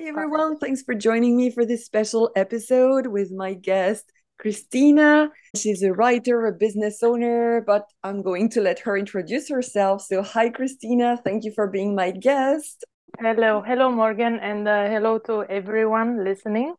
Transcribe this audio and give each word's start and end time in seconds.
Hi, 0.00 0.06
everyone. 0.08 0.56
Thanks 0.56 0.80
for 0.80 0.94
joining 0.94 1.36
me 1.36 1.50
for 1.50 1.66
this 1.66 1.84
special 1.84 2.30
episode 2.34 3.08
with 3.08 3.30
my 3.30 3.52
guest, 3.52 4.10
Cristina. 4.38 5.28
She's 5.54 5.82
a 5.82 5.92
writer, 5.92 6.46
a 6.46 6.52
business 6.54 7.02
owner, 7.02 7.62
but 7.66 7.84
I'm 8.02 8.22
going 8.22 8.48
to 8.50 8.62
let 8.62 8.78
her 8.78 8.96
introduce 8.96 9.50
herself. 9.50 10.00
So, 10.00 10.22
hi, 10.22 10.48
Cristina. 10.48 11.20
Thank 11.22 11.44
you 11.44 11.52
for 11.52 11.66
being 11.66 11.94
my 11.94 12.12
guest. 12.12 12.82
Hello, 13.18 13.60
hello, 13.60 13.90
Morgane, 13.90 14.38
and 14.40 14.66
uh, 14.66 14.88
hello 14.88 15.18
to 15.26 15.44
everyone 15.50 16.24
listening. 16.24 16.74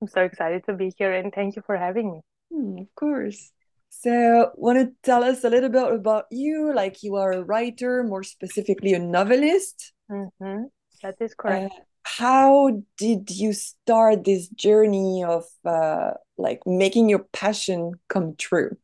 I'm 0.00 0.08
so 0.08 0.22
excited 0.22 0.64
to 0.64 0.72
be 0.72 0.94
here, 0.96 1.12
and 1.12 1.30
thank 1.30 1.56
you 1.56 1.62
for 1.66 1.76
having 1.76 2.10
me. 2.10 2.20
Hmm, 2.50 2.78
of 2.78 2.94
course. 2.94 3.52
So, 3.90 4.50
want 4.54 4.78
to 4.78 4.92
tell 5.02 5.22
us 5.24 5.44
a 5.44 5.50
little 5.50 5.68
bit 5.68 5.92
about 5.92 6.24
you? 6.30 6.72
Like, 6.74 7.02
you 7.02 7.16
are 7.16 7.32
a 7.32 7.42
writer, 7.42 8.02
more 8.02 8.22
specifically, 8.22 8.94
a 8.94 8.98
novelist. 8.98 9.92
Mm-hmm. 10.10 10.62
That 11.02 11.16
is 11.20 11.34
correct. 11.34 11.74
Uh, 11.74 11.91
how 12.04 12.82
did 12.98 13.30
you 13.30 13.52
start 13.52 14.24
this 14.24 14.48
journey 14.48 15.24
of 15.24 15.44
uh, 15.64 16.12
like 16.38 16.60
making 16.66 17.08
your 17.08 17.20
passion 17.32 17.92
come 18.08 18.36
true? 18.36 18.76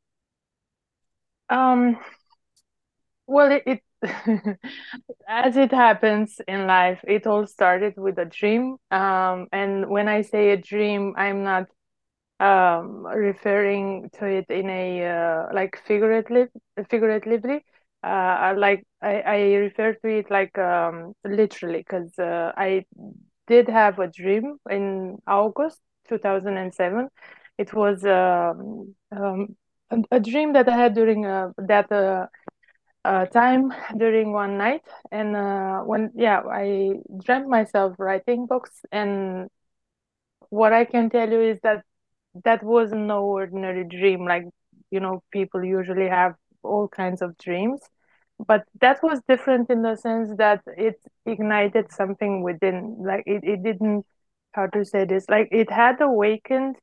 Um, 1.51 1.99
well, 3.27 3.53
it, 3.53 3.63
it 3.67 3.83
as 5.29 5.57
it 5.57 5.73
happens 5.73 6.41
in 6.47 6.67
life, 6.67 7.01
it 7.07 7.27
all 7.27 7.47
started 7.47 7.95
with 7.97 8.19
a 8.19 8.25
dream. 8.25 8.77
Um, 8.91 9.49
and 9.53 9.89
when 9.89 10.09
I 10.09 10.23
say 10.23 10.51
a 10.51 10.57
dream, 10.57 11.15
I'm 11.17 11.43
not 11.45 11.67
um, 12.41 13.07
referring 13.07 14.11
to 14.19 14.27
it 14.27 14.47
in 14.51 14.71
a 14.71 15.07
uh, 15.07 15.47
like 15.55 15.83
figuratively, 15.87 16.47
figuratively. 16.91 17.65
Uh, 18.03 18.55
like 18.57 18.85
I, 19.03 19.21
I 19.21 19.39
refer 19.55 19.95
to 19.95 20.09
it 20.09 20.31
like 20.31 20.57
um, 20.59 21.15
literally 21.25 21.79
because 21.79 22.17
uh, 22.19 22.53
I 22.57 22.85
did 23.49 23.69
have 23.69 23.99
a 23.99 24.07
dream 24.09 24.57
in 24.71 25.19
August 25.27 25.81
2007. 26.09 27.09
It 27.59 27.75
was 27.75 28.05
um, 28.05 28.95
um, 29.11 29.57
a, 30.13 30.21
dream 30.21 30.53
that 30.53 30.69
I 30.69 30.77
had 30.77 30.95
during 30.95 31.27
uh, 31.27 31.51
that 31.59 31.91
uh, 31.91 32.27
uh, 33.05 33.27
time 33.27 33.73
during 33.97 34.33
one 34.33 34.59
night, 34.59 34.83
and 35.11 35.35
uh, 35.37 35.81
when 35.81 36.11
yeah, 36.15 36.41
I 36.49 36.93
dreamt 37.25 37.49
myself 37.49 37.97
writing 37.99 38.47
books, 38.47 38.71
and 38.93 39.49
what 40.51 40.73
I 40.73 40.85
can 40.85 41.11
tell 41.11 41.31
you 41.31 41.41
is 41.41 41.59
that 41.63 41.85
that 42.45 42.63
was 42.63 42.93
no 42.93 43.25
ordinary 43.25 43.85
dream. 43.85 44.25
Like 44.25 44.45
you 44.91 45.01
know, 45.01 45.23
people 45.33 45.65
usually 45.65 46.09
have 46.09 46.35
all 46.63 46.89
kinds 46.89 47.23
of 47.23 47.37
dreams, 47.39 47.81
but 48.39 48.65
that 48.81 49.03
was 49.03 49.21
different 49.29 49.71
in 49.71 49.83
the 49.83 49.97
sense 49.97 50.31
that 50.39 50.63
it 50.77 51.01
ignited 51.27 51.93
something 51.93 52.43
within. 52.43 52.97
Like 53.01 53.25
it, 53.27 53.45
it 53.45 53.63
didn't 53.63 54.07
how 54.53 54.67
to 54.69 54.85
say 54.85 55.05
this. 55.05 55.29
Like 55.29 55.49
it 55.53 55.71
had 55.71 56.01
awakened 56.01 56.77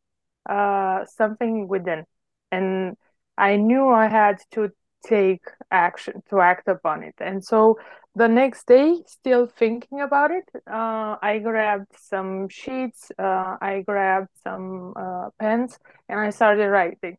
uh 0.49 1.05
something 1.05 1.67
within, 1.67 2.05
and 2.51 2.95
I 3.37 3.57
knew 3.57 3.89
I 3.89 4.07
had 4.07 4.39
to 4.51 4.69
take 5.03 5.45
action 5.71 6.23
to 6.29 6.39
act 6.41 6.67
upon 6.67 7.03
it. 7.03 7.15
And 7.19 7.43
so 7.43 7.77
the 8.15 8.27
next 8.27 8.65
day, 8.67 9.01
still 9.07 9.45
thinking 9.47 10.01
about 10.01 10.31
it, 10.31 10.45
uh, 10.67 11.17
I 11.21 11.39
grabbed 11.43 11.91
some 11.99 12.47
sheets, 12.49 13.11
uh, 13.19 13.57
I 13.61 13.83
grabbed 13.85 14.29
some 14.43 14.93
uh, 14.95 15.29
pens, 15.39 15.77
and 16.07 16.19
I 16.19 16.29
started 16.29 16.69
writing. 16.69 17.17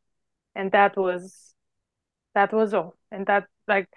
And 0.55 0.73
that 0.73 0.97
was 0.97 1.55
that 2.37 2.53
was 2.53 2.75
all. 2.75 2.97
And 3.11 3.27
that 3.27 3.47
like 3.67 3.89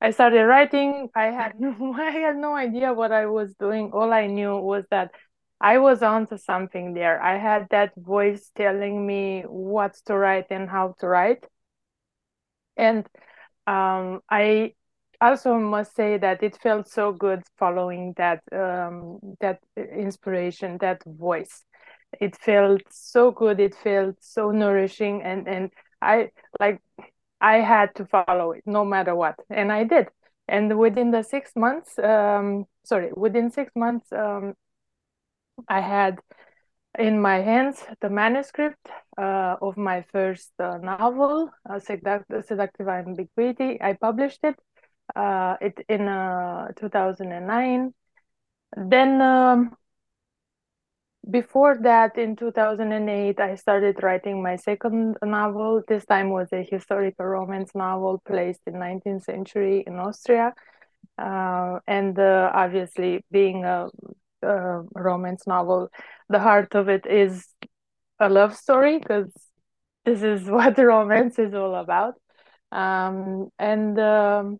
I 0.00 0.10
started 0.10 0.44
writing. 0.46 1.10
I 1.14 1.26
had 1.26 1.54
no, 1.60 1.94
I 1.94 2.10
had 2.10 2.36
no 2.36 2.56
idea 2.56 2.92
what 2.92 3.12
I 3.12 3.26
was 3.26 3.54
doing. 3.54 3.92
All 3.92 4.12
I 4.12 4.26
knew 4.26 4.56
was 4.58 4.84
that 4.90 5.12
I 5.60 5.78
was 5.78 6.02
onto 6.02 6.36
something 6.38 6.94
there. 6.94 7.22
I 7.22 7.38
had 7.38 7.68
that 7.70 7.92
voice 7.96 8.50
telling 8.56 9.06
me 9.06 9.44
what 9.46 9.94
to 10.06 10.18
write 10.18 10.48
and 10.50 10.68
how 10.68 10.96
to 11.00 11.06
write 11.08 11.44
and 12.76 13.06
um, 13.66 14.20
I 14.30 14.74
also 15.20 15.58
must 15.58 15.94
say 15.94 16.18
that 16.18 16.42
it 16.42 16.58
felt 16.62 16.88
so 16.88 17.12
good 17.12 17.42
following 17.58 18.14
that 18.16 18.42
um, 18.52 19.20
that 19.40 19.60
inspiration, 19.76 20.78
that 20.80 21.02
voice. 21.06 21.64
It 22.20 22.36
felt 22.36 22.82
so 22.90 23.30
good. 23.30 23.60
It 23.60 23.74
felt 23.74 24.16
so 24.20 24.50
nourishing, 24.50 25.22
and 25.22 25.48
and 25.48 25.70
I 26.00 26.30
like 26.60 26.80
I 27.40 27.56
had 27.56 27.94
to 27.96 28.06
follow 28.06 28.52
it 28.52 28.62
no 28.66 28.84
matter 28.84 29.14
what, 29.14 29.36
and 29.50 29.70
I 29.72 29.84
did. 29.84 30.08
And 30.48 30.78
within 30.78 31.10
the 31.10 31.22
six 31.22 31.52
months, 31.56 31.98
um, 31.98 32.66
sorry, 32.84 33.10
within 33.14 33.50
six 33.50 33.72
months, 33.74 34.12
um, 34.12 34.54
I 35.68 35.80
had 35.80 36.18
in 36.98 37.20
my 37.20 37.36
hands 37.40 37.82
the 38.00 38.10
manuscript 38.10 38.88
uh, 39.18 39.56
of 39.60 39.76
my 39.76 40.02
first 40.12 40.52
uh, 40.58 40.78
novel, 40.78 41.50
uh, 41.68 41.78
Seductive 41.80 42.88
Ambiguity. 42.88 43.80
I 43.80 43.94
published 43.94 44.40
it, 44.44 44.56
uh, 45.16 45.56
it 45.60 45.84
in 45.88 46.08
uh, 46.08 46.68
2009. 46.76 47.94
Then, 48.76 49.20
um, 49.22 49.76
before 51.30 51.78
that, 51.82 52.18
in 52.18 52.36
2008, 52.36 53.40
I 53.40 53.54
started 53.54 54.02
writing 54.02 54.42
my 54.42 54.56
second 54.56 55.16
novel. 55.22 55.82
This 55.86 56.04
time 56.04 56.30
was 56.30 56.52
a 56.52 56.62
historical 56.62 57.26
romance 57.26 57.70
novel 57.74 58.22
placed 58.26 58.60
in 58.66 58.74
19th 58.74 59.24
century 59.24 59.84
in 59.86 59.96
Austria. 59.96 60.54
Uh, 61.16 61.78
and 61.86 62.18
obviously, 62.18 63.24
being 63.30 63.64
a 63.64 63.88
uh, 64.42 64.82
romance 64.94 65.46
novel, 65.46 65.88
the 66.28 66.38
heart 66.38 66.74
of 66.74 66.88
it 66.88 67.06
is 67.06 67.46
a 68.18 68.28
love 68.28 68.54
story 68.54 68.98
because 68.98 69.30
this 70.04 70.22
is 70.22 70.48
what 70.48 70.76
romance 70.78 71.38
is 71.38 71.54
all 71.54 71.74
about. 71.74 72.14
Um, 72.72 73.48
and 73.58 73.98
um, 73.98 74.58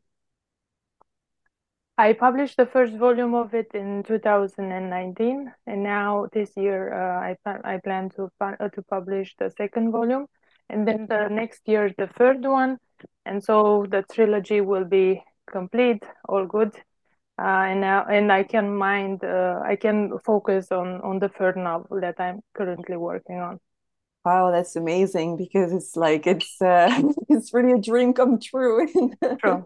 I 1.97 2.13
published 2.13 2.57
the 2.57 2.67
first 2.67 2.95
volume 2.95 3.35
of 3.35 3.55
it 3.55 3.69
in 3.75 4.03
2019, 4.03 5.53
and 5.67 5.83
now 5.83 6.27
this 6.33 6.57
year 6.57 6.93
uh, 6.93 7.21
I 7.21 7.37
I 7.65 7.79
plan 7.79 8.11
to 8.17 8.31
uh, 8.41 8.69
to 8.69 8.83
publish 8.83 9.35
the 9.39 9.51
second 9.51 9.93
volume, 9.93 10.27
and 10.69 10.87
then 10.89 11.07
the 11.07 11.29
next 11.29 11.63
year 11.67 11.93
the 11.97 12.09
third 12.09 12.45
one, 12.45 12.79
and 13.25 13.43
so 13.43 13.87
the 13.89 14.03
trilogy 14.13 14.61
will 14.61 14.85
be 14.85 15.23
complete, 15.47 16.03
all 16.29 16.47
good 16.47 16.75
uh, 17.39 17.67
and 17.69 17.81
now 17.81 18.05
and 18.05 18.31
I 18.31 18.45
can 18.45 18.77
mind 18.77 19.25
uh, 19.25 19.61
I 19.65 19.77
can 19.77 20.19
focus 20.25 20.71
on 20.71 21.01
on 21.01 21.19
the 21.19 21.29
third 21.29 21.57
novel 21.57 22.01
that 22.01 22.21
I'm 22.21 22.41
currently 22.55 22.97
working 22.97 23.41
on. 23.41 23.59
Wow, 24.25 24.53
that's 24.53 24.77
amazing 24.77 25.37
because 25.37 25.73
it's 25.73 25.97
like 25.97 26.27
it's 26.27 26.61
uh, 26.63 26.89
it's 27.29 27.53
really 27.53 27.73
a 27.73 27.81
dream 27.81 28.13
come 28.13 28.39
true. 28.39 28.87
true, 29.41 29.65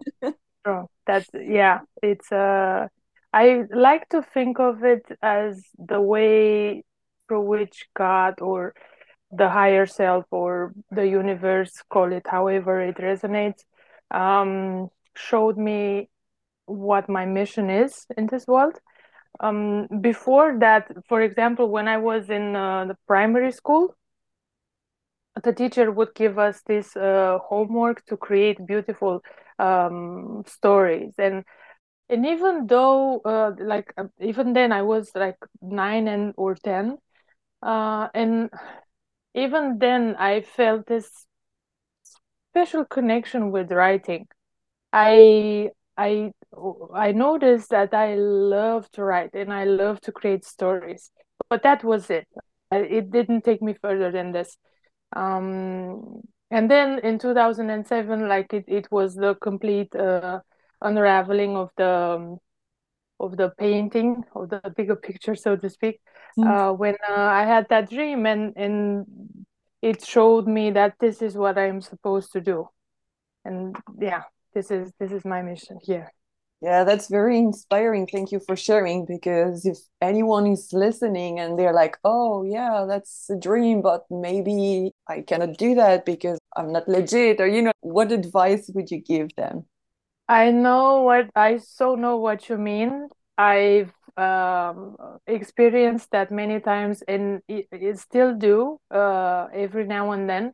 true. 0.65 0.89
That's 1.07 1.29
yeah. 1.35 1.81
It's 2.03 2.31
uh, 2.33 2.89
I 3.33 3.65
like 3.71 4.09
to 4.11 4.23
think 4.23 4.59
of 4.59 4.85
it 4.85 5.07
as 5.23 5.63
the 5.79 6.01
way 6.01 6.85
through 7.27 7.43
which 7.43 7.87
God 7.95 8.41
or 8.41 8.75
the 9.31 9.49
higher 9.49 9.87
self 9.87 10.25
or 10.31 10.73
the 10.91 11.07
universe, 11.07 11.73
call 11.91 12.13
it 12.13 12.27
however 12.27 12.81
it 12.81 12.97
resonates, 12.97 13.61
um, 14.11 14.89
showed 15.15 15.59
me 15.59 16.09
what 16.67 17.09
my 17.09 17.27
mission 17.27 17.71
is 17.71 18.07
in 18.17 18.27
this 18.27 18.47
world. 18.47 18.79
Um, 19.41 19.87
before 20.01 20.59
that, 20.61 20.91
for 21.09 21.21
example, 21.23 21.71
when 21.71 21.89
I 21.89 21.99
was 21.99 22.31
in 22.31 22.57
uh, 22.57 22.87
the 22.87 22.97
primary 23.07 23.53
school, 23.53 23.95
the 25.45 25.53
teacher 25.53 25.91
would 25.93 26.15
give 26.15 26.39
us 26.39 26.63
this 26.67 26.97
uh, 26.97 27.39
homework 27.45 28.05
to 28.07 28.17
create 28.17 28.67
beautiful 28.67 29.23
um, 29.59 30.43
stories 30.47 31.13
and 31.19 31.45
and 32.09 32.27
even 32.27 32.67
though 32.67 33.21
uh, 33.25 33.53
like 33.61 33.93
uh, 33.99 34.05
even 34.21 34.53
then 34.53 34.73
i 34.73 34.83
was 34.83 35.11
like 35.15 35.37
nine 35.61 36.09
and 36.09 36.35
or 36.37 36.55
ten 36.55 36.99
uh, 37.63 38.09
and 38.15 38.51
even 39.35 39.79
then 39.79 40.17
i 40.19 40.41
felt 40.41 40.87
this 40.87 41.27
special 42.51 42.85
connection 42.85 43.51
with 43.51 43.71
writing 43.73 44.27
i 44.93 45.71
I 45.99 46.33
I 46.95 47.13
noticed 47.13 47.71
that 47.71 47.93
I 47.95 48.15
love 48.17 48.91
to 48.93 49.05
write 49.05 49.35
and 49.35 49.53
I 49.53 49.65
love 49.65 50.01
to 50.03 50.13
create 50.13 50.45
stories, 50.45 51.11
but 51.51 51.63
that 51.65 51.85
was 51.85 52.11
it. 52.11 52.27
It 52.73 53.11
didn't 53.11 53.45
take 53.45 53.63
me 53.63 53.75
further 53.75 54.11
than 54.13 54.33
this. 54.33 54.57
Um, 55.17 56.23
and 56.51 56.71
then 56.71 56.99
in 57.01 57.19
2007, 57.19 58.29
like 58.29 58.53
it, 58.53 58.65
it 58.67 58.91
was 58.91 59.15
the 59.15 59.35
complete 59.37 59.95
uh, 59.95 60.41
unraveling 60.81 61.57
of 61.57 61.71
the 61.77 61.89
um, 61.89 62.39
of 63.21 63.37
the 63.37 63.51
painting 63.59 64.25
of 64.35 64.49
the 64.51 64.61
bigger 64.77 64.97
picture, 64.97 65.35
so 65.35 65.57
to 65.57 65.69
speak. 65.69 66.01
Mm. 66.39 66.47
Uh, 66.47 66.73
when 66.73 66.95
uh, 67.09 67.15
I 67.15 67.45
had 67.45 67.67
that 67.71 67.91
dream, 67.91 68.27
and 68.27 68.53
and 68.57 69.07
it 69.83 70.05
showed 70.05 70.47
me 70.47 70.71
that 70.73 70.95
this 71.01 71.23
is 71.23 71.37
what 71.37 71.59
I'm 71.59 71.81
supposed 71.81 72.33
to 72.33 72.41
do, 72.41 72.69
and 73.45 73.77
yeah, 73.99 74.23
this 74.55 74.71
is 74.71 74.93
this 74.99 75.13
is 75.13 75.25
my 75.25 75.43
mission 75.43 75.79
here 75.83 76.11
Yeah, 76.61 76.83
that's 76.83 77.07
very 77.09 77.39
inspiring. 77.39 78.09
Thank 78.09 78.33
you 78.33 78.41
for 78.41 78.57
sharing 78.57 79.05
because 79.07 79.65
if 79.65 79.79
anyone 80.01 80.47
is 80.49 80.73
listening 80.73 81.39
and 81.39 81.57
they're 81.57 81.73
like, 81.73 81.97
oh, 82.03 82.43
yeah, 82.43 82.85
that's 82.89 83.31
a 83.31 83.37
dream, 83.37 83.81
but 83.81 84.05
maybe 84.11 84.91
I 85.09 85.21
cannot 85.23 85.57
do 85.57 85.77
that 85.77 86.05
because 86.05 86.39
I'm 86.57 86.73
not 86.73 86.89
legit, 86.89 87.41
or, 87.41 87.47
you 87.47 87.63
know, 87.63 87.73
what 87.81 88.11
advice 88.11 88.69
would 88.75 88.91
you 88.91 88.99
give 89.01 89.29
them? 89.37 89.67
I 90.29 90.51
know 90.51 91.03
what 91.03 91.31
I 91.35 91.59
so 91.59 91.95
know 91.95 92.17
what 92.17 92.49
you 92.49 92.59
mean. 92.59 93.09
I've 93.39 93.93
um, 94.17 94.97
experienced 95.27 96.11
that 96.11 96.31
many 96.31 96.61
times 96.61 97.03
and 97.07 97.41
it, 97.49 97.69
it 97.71 97.99
still 97.99 98.35
do 98.35 98.79
uh, 98.91 99.47
every 99.55 99.87
now 99.87 100.11
and 100.13 100.29
then. 100.29 100.53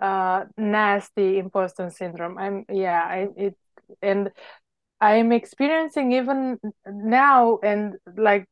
Uh, 0.00 0.46
nasty 0.56 1.36
imposter 1.38 1.90
syndrome. 1.90 2.38
I'm 2.38 2.64
yeah, 2.72 3.02
I 3.04 3.28
it 3.36 3.56
and 4.00 4.30
I'm 5.00 5.32
experiencing 5.32 6.12
even 6.12 6.58
now 6.86 7.58
and 7.62 7.94
like 8.16 8.46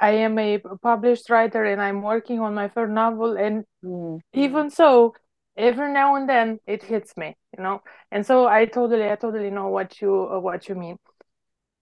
I 0.00 0.10
am 0.12 0.38
a 0.38 0.58
published 0.82 1.30
writer 1.30 1.64
and 1.64 1.80
I'm 1.80 2.02
working 2.02 2.40
on 2.40 2.54
my 2.54 2.68
third 2.68 2.90
novel 2.92 3.36
and 3.38 3.64
Mm. 3.84 4.20
even 4.32 4.70
so 4.70 5.14
every 5.56 5.92
now 5.92 6.14
and 6.14 6.28
then 6.28 6.60
it 6.68 6.84
hits 6.84 7.16
me 7.16 7.36
you 7.56 7.62
know 7.64 7.82
and 8.12 8.24
so 8.24 8.46
I 8.46 8.66
totally 8.66 9.10
I 9.10 9.16
totally 9.16 9.50
know 9.50 9.68
what 9.68 10.00
you 10.00 10.28
uh, 10.32 10.38
what 10.38 10.68
you 10.68 10.76
mean 10.76 10.98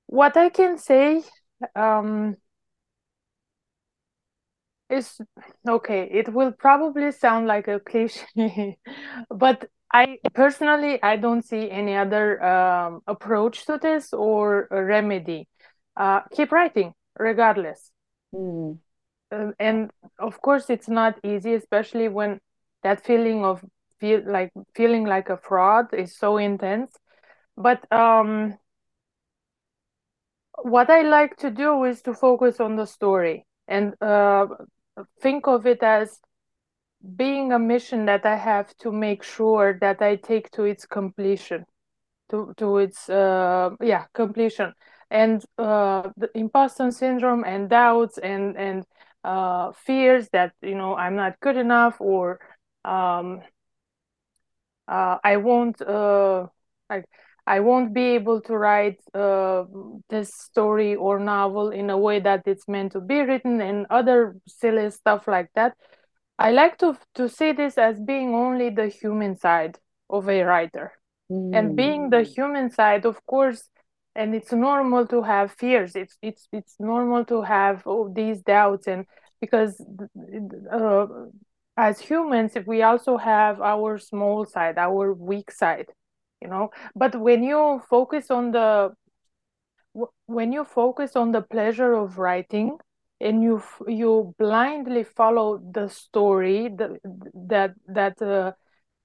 what 0.06 0.36
I 0.36 0.48
can 0.50 0.78
say 0.78 1.22
um 1.76 2.36
is 4.88 5.20
okay 5.68 6.08
it 6.10 6.32
will 6.32 6.52
probably 6.52 7.12
sound 7.12 7.46
like 7.46 7.68
a 7.68 7.78
cliche 7.80 8.78
but 9.30 9.68
I 9.92 10.18
personally 10.34 11.02
I 11.02 11.16
don't 11.16 11.42
see 11.42 11.70
any 11.70 11.96
other 11.96 12.42
um, 12.44 13.02
approach 13.06 13.66
to 13.66 13.78
this 13.78 14.12
or 14.12 14.68
a 14.70 14.84
remedy. 14.84 15.48
Uh, 15.96 16.20
keep 16.32 16.52
writing 16.52 16.94
regardless. 17.18 17.90
Mm. 18.34 18.78
uh, 19.32 19.52
and 19.58 19.90
of 20.18 20.40
course 20.42 20.70
it's 20.70 20.88
not 20.88 21.18
easy 21.24 21.54
especially 21.54 22.08
when 22.08 22.40
that 22.82 23.04
feeling 23.04 23.44
of 23.44 23.64
feel 24.00 24.22
like 24.24 24.52
feeling 24.74 25.04
like 25.04 25.28
a 25.30 25.36
fraud 25.36 25.92
is 25.92 26.16
so 26.16 26.36
intense. 26.36 26.96
But 27.56 27.80
um 27.92 28.58
what 30.62 30.90
i 30.90 31.02
like 31.02 31.36
to 31.36 31.50
do 31.50 31.84
is 31.84 32.02
to 32.02 32.14
focus 32.14 32.60
on 32.60 32.76
the 32.76 32.84
story 32.86 33.46
and 33.68 33.94
uh 34.02 34.46
think 35.20 35.46
of 35.46 35.66
it 35.66 35.82
as 35.82 36.20
being 37.16 37.52
a 37.52 37.58
mission 37.58 38.06
that 38.06 38.26
i 38.26 38.36
have 38.36 38.74
to 38.76 38.92
make 38.92 39.22
sure 39.22 39.78
that 39.80 40.02
i 40.02 40.16
take 40.16 40.50
to 40.50 40.64
its 40.64 40.86
completion 40.86 41.64
to 42.30 42.54
to 42.56 42.78
its 42.78 43.08
uh 43.10 43.70
yeah 43.82 44.04
completion. 44.14 44.72
And 45.10 45.44
uh 45.58 46.10
the 46.16 46.30
imposter 46.34 46.90
syndrome 46.92 47.44
and 47.44 47.68
doubts 47.68 48.18
and 48.18 48.56
and 48.56 48.84
uh 49.24 49.72
fears 49.72 50.28
that 50.32 50.52
you 50.62 50.74
know 50.76 50.96
i'm 50.96 51.16
not 51.16 51.40
good 51.40 51.56
enough 51.56 52.00
or 52.00 52.40
um 52.84 53.42
uh 54.88 55.18
i 55.24 55.36
won't 55.36 55.80
uh 55.82 56.46
i 57.46 57.60
won't 57.60 57.92
be 57.94 58.14
able 58.14 58.40
to 58.40 58.56
write 58.56 59.00
uh 59.14 59.64
this 60.08 60.30
story 60.34 60.94
or 60.94 61.18
novel 61.18 61.70
in 61.70 61.90
a 61.90 61.98
way 61.98 62.20
that 62.20 62.42
it's 62.46 62.68
meant 62.68 62.92
to 62.92 63.00
be 63.00 63.20
written 63.20 63.60
and 63.60 63.86
other 63.90 64.36
silly 64.46 64.90
stuff 64.90 65.26
like 65.26 65.48
that 65.54 65.74
i 66.40 66.50
like 66.50 66.78
to 66.78 66.96
to 67.14 67.28
see 67.28 67.52
this 67.52 67.78
as 67.78 68.00
being 68.00 68.34
only 68.34 68.70
the 68.70 68.88
human 68.88 69.36
side 69.36 69.78
of 70.08 70.28
a 70.28 70.42
writer. 70.42 70.92
And 71.52 71.72
Mm. 71.72 71.76
being 71.76 72.10
the 72.10 72.22
human 72.22 72.70
side 72.70 73.06
of 73.06 73.16
course 73.26 73.70
and 74.16 74.34
it's 74.34 74.52
normal 74.52 75.06
to 75.08 75.22
have 75.22 75.52
fears. 75.52 75.96
It's 75.96 76.16
it's 76.22 76.48
it's 76.52 76.76
normal 76.80 77.24
to 77.26 77.42
have 77.42 77.86
all 77.86 78.12
these 78.12 78.42
doubts 78.42 78.88
and 78.88 79.06
because 79.40 79.80
uh, 80.72 81.06
as 81.76 82.00
humans 82.00 82.52
we 82.66 82.82
also 82.82 83.16
have 83.18 83.60
our 83.60 83.98
small 83.98 84.46
side 84.46 84.78
our 84.78 85.14
weak 85.14 85.50
side 85.52 85.88
you 86.42 86.48
know? 86.48 86.70
But 86.96 87.14
when 87.20 87.42
you 87.44 87.82
focus 87.90 88.30
on 88.30 88.52
the 88.52 88.94
when 90.26 90.52
you 90.52 90.64
focus 90.64 91.16
on 91.16 91.32
the 91.32 91.42
pleasure 91.42 91.94
of 91.94 92.18
writing 92.18 92.78
and 93.20 93.42
you 93.42 93.62
you 93.86 94.34
blindly 94.38 95.04
follow 95.04 95.58
the 95.72 95.88
story 95.88 96.68
the, 96.68 96.98
that 97.34 97.74
that 97.86 98.20
uh, 98.22 98.52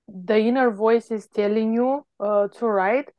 the 0.07 0.38
inner 0.38 0.71
voice 0.71 1.12
is 1.12 1.27
telling 1.27 1.73
you 1.73 2.06
uh, 2.19 2.47
to 2.50 2.67
write 2.67 3.09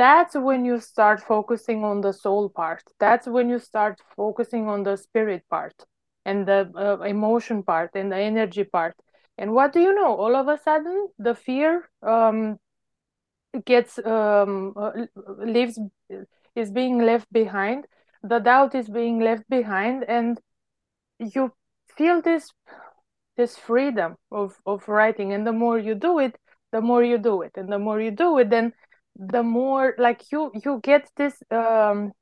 that's 0.00 0.34
when 0.34 0.64
you 0.64 0.80
start 0.80 1.20
focusing 1.20 1.84
on 1.84 2.00
the 2.00 2.12
soul 2.14 2.48
part. 2.48 2.82
That's 2.98 3.26
when 3.26 3.50
you 3.50 3.58
start 3.58 4.00
focusing 4.16 4.66
on 4.66 4.82
the 4.82 4.96
spirit 4.96 5.44
part 5.50 5.74
and 6.24 6.46
the 6.46 6.72
uh, 6.74 7.02
emotion 7.04 7.62
part 7.62 7.90
and 7.94 8.10
the 8.10 8.16
energy 8.16 8.64
part. 8.64 8.94
And 9.36 9.52
what 9.52 9.74
do 9.74 9.80
you 9.80 9.94
know? 9.94 10.16
All 10.16 10.36
of 10.36 10.48
a 10.48 10.58
sudden 10.58 11.08
the 11.18 11.34
fear 11.34 11.90
um, 12.02 12.58
gets 13.66 13.98
um, 13.98 14.72
uh, 14.74 14.92
leaves 15.44 15.78
is 16.54 16.70
being 16.70 16.98
left 16.98 17.30
behind 17.32 17.86
the 18.22 18.38
doubt 18.38 18.74
is 18.74 18.88
being 18.88 19.20
left 19.20 19.48
behind 19.48 20.04
and 20.08 20.40
you 21.18 21.52
feel 21.96 22.20
this 22.22 22.50
this 23.36 23.56
freedom 23.56 24.16
of 24.30 24.56
of 24.66 24.86
writing. 24.88 25.32
And 25.32 25.46
the 25.46 25.52
more 25.52 25.78
you 25.78 25.94
do 25.94 26.18
it 26.18 26.36
the 26.72 26.80
more 26.80 27.02
you 27.02 27.18
do 27.18 27.42
it. 27.42 27.52
And 27.56 27.72
the 27.72 27.78
more 27.78 28.00
you 28.00 28.10
do 28.10 28.38
it 28.38 28.50
then 28.50 28.72
the 29.16 29.42
more 29.42 29.94
like 29.98 30.30
you 30.32 30.50
you 30.64 30.80
get 30.82 31.08
this 31.16 31.34
um 31.50 32.12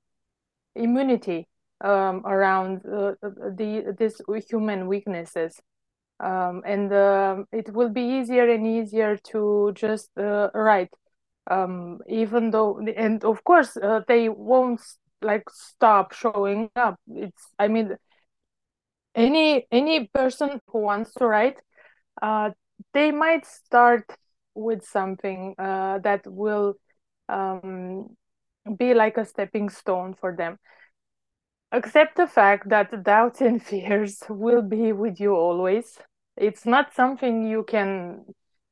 immunity 0.74 1.46
um 1.84 2.22
around 2.26 2.84
uh, 2.86 3.12
the 3.22 3.94
this 3.98 4.20
human 4.48 4.86
weaknesses. 4.86 5.60
Um 6.20 6.62
and 6.64 6.92
um 6.92 7.46
it 7.52 7.72
will 7.72 7.90
be 7.90 8.02
easier 8.02 8.48
and 8.48 8.66
easier 8.66 9.16
to 9.30 9.72
just 9.74 10.10
uh, 10.16 10.50
write. 10.54 10.92
Um 11.50 11.98
even 12.08 12.50
though 12.50 12.78
and 12.96 13.24
of 13.24 13.42
course 13.44 13.76
uh, 13.76 14.00
they 14.06 14.28
won't 14.28 14.80
like 15.22 15.48
stop 15.50 16.12
showing 16.12 16.70
up 16.76 16.98
it's 17.08 17.48
i 17.58 17.68
mean 17.68 17.96
any 19.14 19.66
any 19.70 20.06
person 20.14 20.60
who 20.68 20.80
wants 20.80 21.12
to 21.14 21.26
write 21.26 21.60
uh, 22.22 22.50
they 22.94 23.10
might 23.10 23.46
start 23.46 24.04
with 24.54 24.84
something 24.84 25.54
uh, 25.58 25.98
that 26.00 26.22
will 26.26 26.74
um, 27.28 28.08
be 28.78 28.94
like 28.94 29.16
a 29.16 29.24
stepping 29.24 29.68
stone 29.68 30.14
for 30.14 30.34
them. 30.36 30.58
Accept 31.72 32.16
the 32.16 32.26
fact 32.26 32.68
that 32.70 33.02
doubts 33.04 33.40
and 33.42 33.62
fears 33.62 34.22
will 34.28 34.62
be 34.62 34.92
with 34.92 35.20
you 35.20 35.34
always. 35.34 35.98
It's 36.36 36.66
not 36.66 36.94
something 36.94 37.46
you 37.46 37.64
can 37.64 38.24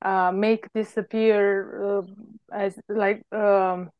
uh, 0.02 0.32
make 0.32 0.66
disappear 0.74 1.98
uh, 1.98 2.02
as 2.52 2.78
like 2.88 3.22
um, 3.32 3.90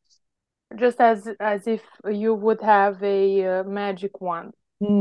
just 0.75 0.99
as 0.99 1.27
as 1.39 1.67
if 1.67 1.81
you 2.09 2.33
would 2.33 2.61
have 2.61 3.01
a 3.03 3.59
uh, 3.59 3.63
magic 3.63 4.19
wand. 4.21 4.53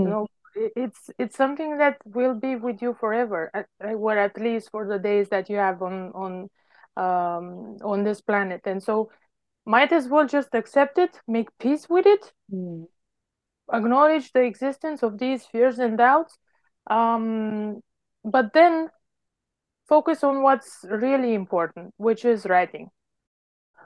You 0.03 0.09
Mm. 0.09 0.11
know, 0.11 0.27
it's 0.55 1.11
it's 1.19 1.37
something 1.37 1.79
that 1.79 1.99
will 2.05 2.35
be 2.35 2.57
with 2.57 2.81
you 2.83 2.95
forever, 2.99 3.51
at, 3.55 3.67
or 3.81 4.17
at 4.19 4.39
least 4.39 4.71
for 4.71 4.87
the 4.87 4.99
days 4.99 5.29
that 5.31 5.49
you 5.51 5.57
have 5.57 5.83
on 5.83 6.13
on 6.15 6.51
um, 6.97 7.77
on 7.83 8.05
this 8.05 8.21
planet. 8.21 8.63
And 8.65 8.83
so, 8.83 9.11
might 9.67 9.93
as 9.93 10.09
well 10.09 10.27
just 10.27 10.55
accept 10.55 10.99
it, 10.99 11.21
make 11.29 11.49
peace 11.59 11.89
with 11.89 12.07
it, 12.07 12.33
Mm. 12.53 12.87
acknowledge 13.73 14.33
the 14.33 14.43
existence 14.43 15.03
of 15.03 15.19
these 15.19 15.45
fears 15.47 15.79
and 15.79 15.99
doubts, 15.99 16.39
um, 16.89 17.81
but 18.25 18.53
then 18.55 18.89
focus 19.89 20.23
on 20.25 20.43
what's 20.43 20.85
really 20.89 21.35
important, 21.35 21.95
which 21.97 22.25
is 22.25 22.47
writing. 22.47 22.91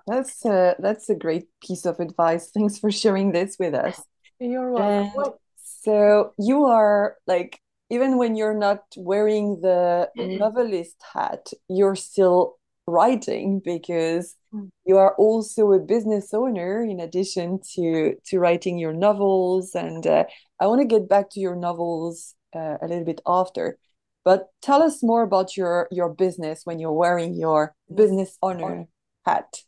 That's 0.07 0.45
a, 0.45 0.76
that's 0.78 1.09
a 1.09 1.14
great 1.14 1.49
piece 1.62 1.87
of 1.87 2.00
advice. 2.00 2.50
Thanks 2.54 2.78
for 2.78 2.90
sharing 2.90 3.33
this 3.33 3.57
with 3.59 3.75
us. 3.75 4.02
You're 4.38 4.73
welcome. 4.73 5.12
And 5.14 5.35
so 5.83 6.33
you 6.38 6.64
are 6.64 7.16
like, 7.26 7.61
even 7.90 8.19
when 8.19 8.37
you're 8.37 8.54
not 8.54 8.83
wearing 8.97 9.61
the 9.61 10.09
novelist 10.16 10.97
hat, 11.12 11.49
you're 11.69 11.97
still 11.97 12.57
writing 12.87 13.61
because 13.64 14.37
you 14.85 14.97
are 14.97 15.14
also 15.16 15.73
a 15.73 15.78
business 15.78 16.33
owner 16.33 16.83
in 16.83 17.00
addition 17.00 17.61
to 17.75 18.14
to 18.26 18.38
writing 18.38 18.78
your 18.78 18.92
novels. 18.92 19.75
And 19.75 20.07
uh, 20.07 20.25
I 20.61 20.66
want 20.66 20.80
to 20.80 20.87
get 20.87 21.09
back 21.09 21.30
to 21.30 21.40
your 21.40 21.57
novels 21.57 22.35
uh, 22.54 22.76
a 22.80 22.87
little 22.87 23.04
bit 23.04 23.21
after. 23.26 23.78
But 24.25 24.49
tell 24.62 24.83
us 24.83 25.02
more 25.02 25.23
about 25.23 25.57
your 25.57 25.88
your 25.90 26.09
business 26.09 26.62
when 26.64 26.78
you're 26.78 26.92
wearing 26.92 27.35
your 27.35 27.75
business 27.95 28.37
owner 28.42 28.87
hat. 29.25 29.62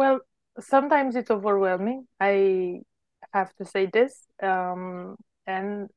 Well, 0.00 0.20
sometimes 0.58 1.14
it's 1.14 1.30
overwhelming. 1.30 2.08
I 2.18 2.80
have 3.34 3.54
to 3.56 3.66
say 3.66 3.84
this. 3.92 4.14
Um, 4.42 5.16
and 5.46 5.90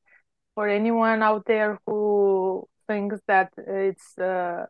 for 0.54 0.68
anyone 0.68 1.22
out 1.22 1.46
there 1.46 1.78
who 1.86 2.68
thinks 2.86 3.18
that 3.28 3.50
it's 3.56 4.18
uh, 4.18 4.66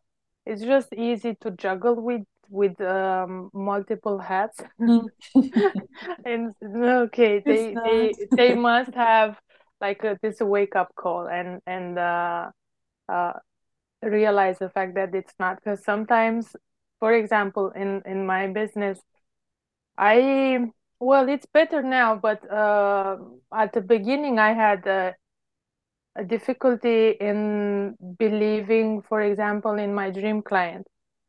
it's 0.47 0.63
just 0.63 0.93
easy 0.95 1.35
to 1.41 1.51
juggle 1.51 1.97
with 2.01 2.23
with 2.49 2.81
um, 2.81 3.51
multiple 3.53 4.21
hats. 4.21 4.61
and 6.25 6.55
okay, 6.65 7.43
they 7.49 7.75
they 7.85 8.15
they 8.37 8.55
must 8.55 8.95
have 8.95 9.37
like 9.81 10.05
a, 10.05 10.17
this 10.23 10.39
wake 10.41 10.77
up 10.77 10.95
call 10.95 11.27
and 11.27 11.61
and 11.67 11.99
uh, 11.99 12.51
uh, 13.09 13.33
realize 14.03 14.59
the 14.61 14.71
fact 14.71 14.95
that 14.95 15.13
it's 15.13 15.35
not 15.41 15.57
because 15.57 15.85
sometimes, 15.85 16.55
for 17.01 17.13
example, 17.13 17.73
in 17.75 18.01
in 18.07 18.27
my 18.27 18.47
business, 18.47 19.01
I 19.97 20.71
well, 21.01 21.29
it's 21.29 21.47
better 21.47 21.83
now, 21.83 22.17
but 22.17 22.49
uh, 22.51 23.19
at 23.53 23.73
the 23.73 23.81
beginning, 23.83 24.39
I 24.39 24.53
had 24.53 24.87
a, 24.87 25.15
a 26.17 26.25
difficulty 26.25 27.11
in 27.21 27.97
believing, 28.19 29.03
for 29.03 29.21
example, 29.21 29.73
in 29.75 29.95
my 29.95 30.11
dream 30.11 30.43
client, 30.43 30.87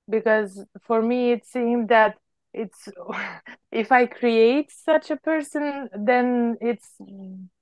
because 0.09 0.63
for 0.81 1.01
me 1.01 1.31
it 1.31 1.45
seemed 1.45 1.89
that 1.89 2.17
it's 2.53 2.87
if 3.71 3.91
I 3.91 4.05
create 4.05 4.71
such 4.71 5.09
a 5.11 5.17
person, 5.17 5.89
then 5.97 6.57
it's 6.61 6.89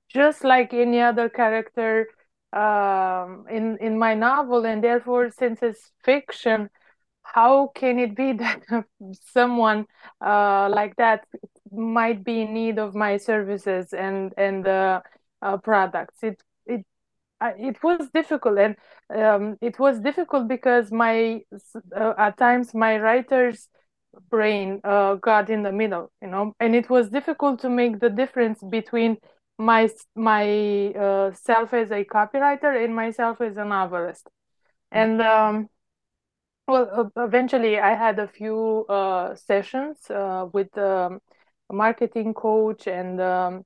just 0.08 0.44
like 0.44 0.72
any 0.74 1.00
other 1.00 1.28
character 1.28 2.08
um, 2.52 3.46
in 3.50 3.78
in 3.80 3.98
my 3.98 4.14
novel, 4.14 4.64
and 4.66 4.82
therefore, 4.84 5.30
since 5.30 5.62
it's 5.62 5.90
fiction, 6.04 6.68
how 7.24 7.68
can 7.74 7.98
it 7.98 8.14
be 8.16 8.32
that 8.44 8.62
someone 9.32 9.86
uh, 10.24 10.68
like 10.70 10.96
that 10.96 11.26
might 11.72 12.22
be 12.24 12.42
in 12.42 12.54
need 12.54 12.78
of 12.78 12.94
my 12.94 13.16
services 13.16 13.92
and 13.92 14.32
and 14.36 14.66
uh, 14.68 15.00
uh, 15.42 15.56
products? 15.58 16.22
It 16.22 16.42
it 16.66 16.84
it 17.42 17.82
was 17.82 18.08
difficult, 18.14 18.58
and 18.58 18.76
um, 19.14 19.56
it 19.60 19.78
was 19.78 20.00
difficult 20.00 20.48
because 20.48 20.92
my 20.92 21.42
uh, 21.96 22.14
at 22.18 22.36
times 22.38 22.74
my 22.74 22.98
writer's 22.98 23.68
brain 24.30 24.80
uh, 24.84 25.16
got 25.16 25.50
in 25.50 25.62
the 25.62 25.72
middle, 25.72 26.12
you 26.22 26.28
know, 26.28 26.54
and 26.60 26.74
it 26.76 26.88
was 26.88 27.08
difficult 27.10 27.60
to 27.60 27.68
make 27.68 28.00
the 28.00 28.10
difference 28.10 28.60
between 28.70 29.16
my 29.58 29.88
my 30.16 30.88
uh, 30.92 31.32
self 31.32 31.74
as 31.74 31.90
a 31.90 32.04
copywriter 32.04 32.84
and 32.84 32.94
myself 32.94 33.40
as 33.40 33.56
a 33.56 33.64
novelist 33.64 34.28
and 34.90 35.20
um, 35.22 35.68
well 36.66 37.10
eventually 37.16 37.78
i 37.78 37.94
had 37.94 38.18
a 38.18 38.28
few 38.28 38.84
uh, 38.88 39.34
sessions 39.34 40.10
uh, 40.10 40.46
with 40.52 40.76
um, 40.78 41.20
a 41.70 41.74
marketing 41.74 42.34
coach 42.34 42.86
and 42.86 43.20
um, 43.20 43.64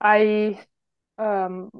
i 0.00 0.58
um, 1.18 1.70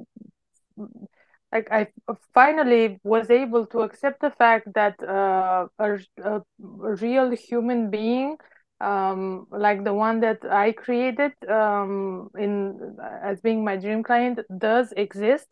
like 1.55 1.69
I 1.71 1.87
finally 2.35 2.99
was 3.05 3.31
able 3.31 3.67
to 3.67 3.83
accept 3.83 4.21
the 4.21 4.31
fact 4.31 4.69
that 4.75 5.01
uh, 5.03 5.69
a, 5.79 5.99
a, 6.23 6.43
real 6.59 7.31
human 7.31 7.91
being 7.91 8.37
um, 8.81 9.47
like 9.51 9.85
the 9.85 9.95
one 9.95 10.21
that 10.21 10.45
I 10.45 10.73
created 10.73 11.33
um, 11.49 12.29
in 12.37 12.97
as 13.23 13.41
being 13.41 13.65
my 13.65 13.77
dream 13.77 14.03
client 14.03 14.41
does 14.59 14.93
exist. 14.97 15.47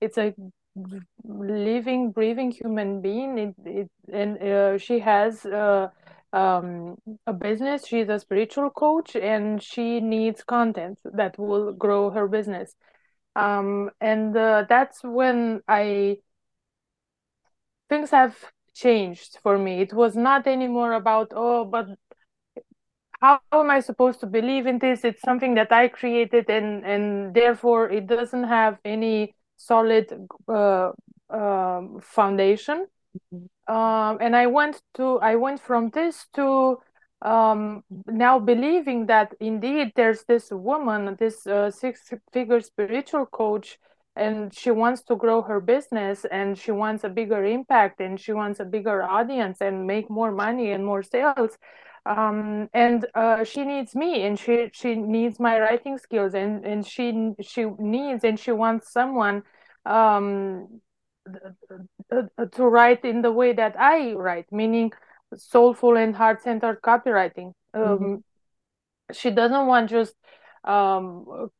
It's 0.00 0.18
a 0.18 0.34
living, 1.24 2.10
breathing 2.12 2.50
human 2.50 3.00
being. 3.00 3.38
It, 3.38 3.54
it 3.64 3.90
and 4.12 4.42
uh, 4.42 4.78
she 4.78 5.00
has 5.00 5.44
uh, 5.46 5.88
um, 6.32 6.96
a 7.26 7.32
business. 7.32 7.86
She's 7.86 8.08
a 8.08 8.18
spiritual 8.18 8.70
coach, 8.70 9.16
and 9.16 9.62
she 9.62 10.00
needs 10.00 10.42
content 10.44 10.98
that 11.04 11.38
will 11.38 11.72
grow 11.72 12.10
her 12.10 12.28
business. 12.28 12.74
Um, 13.34 13.90
and 14.00 14.36
uh, 14.36 14.64
that's 14.68 15.02
when 15.02 15.60
I 15.68 16.18
things 17.88 18.10
have 18.10 18.36
changed 18.74 19.38
for 19.42 19.58
me. 19.58 19.80
It 19.80 19.92
was 19.92 20.16
not 20.16 20.46
anymore 20.46 20.92
about 20.92 21.32
oh, 21.34 21.64
but 21.64 21.86
how 23.20 23.40
am 23.52 23.70
I 23.70 23.80
supposed 23.80 24.20
to 24.20 24.26
believe 24.26 24.66
in 24.66 24.78
this? 24.78 25.04
It's 25.04 25.22
something 25.22 25.54
that 25.54 25.72
I 25.72 25.88
created, 25.88 26.50
and 26.50 26.84
and 26.84 27.34
therefore 27.34 27.90
it 27.90 28.06
doesn't 28.06 28.44
have 28.44 28.78
any 28.84 29.34
solid 29.56 30.28
uh, 30.48 30.90
um, 31.30 32.00
foundation. 32.00 32.86
Mm-hmm. 33.32 33.74
Um, 33.74 34.18
and 34.20 34.36
I 34.36 34.46
went 34.46 34.80
to 34.94 35.18
I 35.18 35.34
went 35.34 35.60
from 35.60 35.90
this 35.90 36.26
to 36.34 36.78
um, 37.22 37.82
now 38.06 38.38
believing 38.38 39.06
that 39.06 39.34
indeed 39.40 39.92
there's 39.96 40.24
this 40.24 40.50
woman, 40.50 41.16
this 41.18 41.46
uh, 41.46 41.70
six-figure 41.70 42.60
spiritual 42.60 43.26
coach, 43.26 43.78
and 44.14 44.54
she 44.54 44.70
wants 44.70 45.02
to 45.04 45.16
grow 45.16 45.42
her 45.42 45.60
business, 45.60 46.24
and 46.30 46.56
she 46.56 46.70
wants 46.70 47.04
a 47.04 47.08
bigger 47.08 47.44
impact, 47.44 48.00
and 48.00 48.20
she 48.20 48.32
wants 48.32 48.60
a 48.60 48.64
bigger 48.64 49.02
audience, 49.02 49.60
and 49.60 49.86
make 49.86 50.08
more 50.10 50.30
money 50.30 50.70
and 50.70 50.84
more 50.84 51.02
sales 51.02 51.58
um, 52.06 52.68
and 52.72 53.06
uh, 53.14 53.42
she 53.42 53.64
needs 53.64 53.94
me 53.94 54.24
and 54.24 54.38
she 54.38 54.70
she 54.72 54.94
needs 54.94 55.40
my 55.40 55.58
writing 55.58 55.98
skills 55.98 56.34
and 56.34 56.64
and 56.64 56.86
she 56.86 57.32
she 57.40 57.64
needs 57.78 58.22
and 58.22 58.38
she 58.38 58.52
wants 58.52 58.92
someone 58.92 59.42
um, 59.84 60.80
to 62.52 62.64
write 62.64 63.04
in 63.04 63.22
the 63.22 63.32
way 63.32 63.52
that 63.52 63.74
I 63.78 64.12
write 64.12 64.46
meaning 64.52 64.92
soulful 65.34 65.96
and 65.96 66.14
heart-centered 66.14 66.80
copywriting. 66.80 67.52
Um, 67.74 67.82
mm-hmm. 67.82 68.14
she 69.12 69.30
doesn't 69.30 69.66
want 69.66 69.90
just 69.90 70.14
um, 70.62 71.50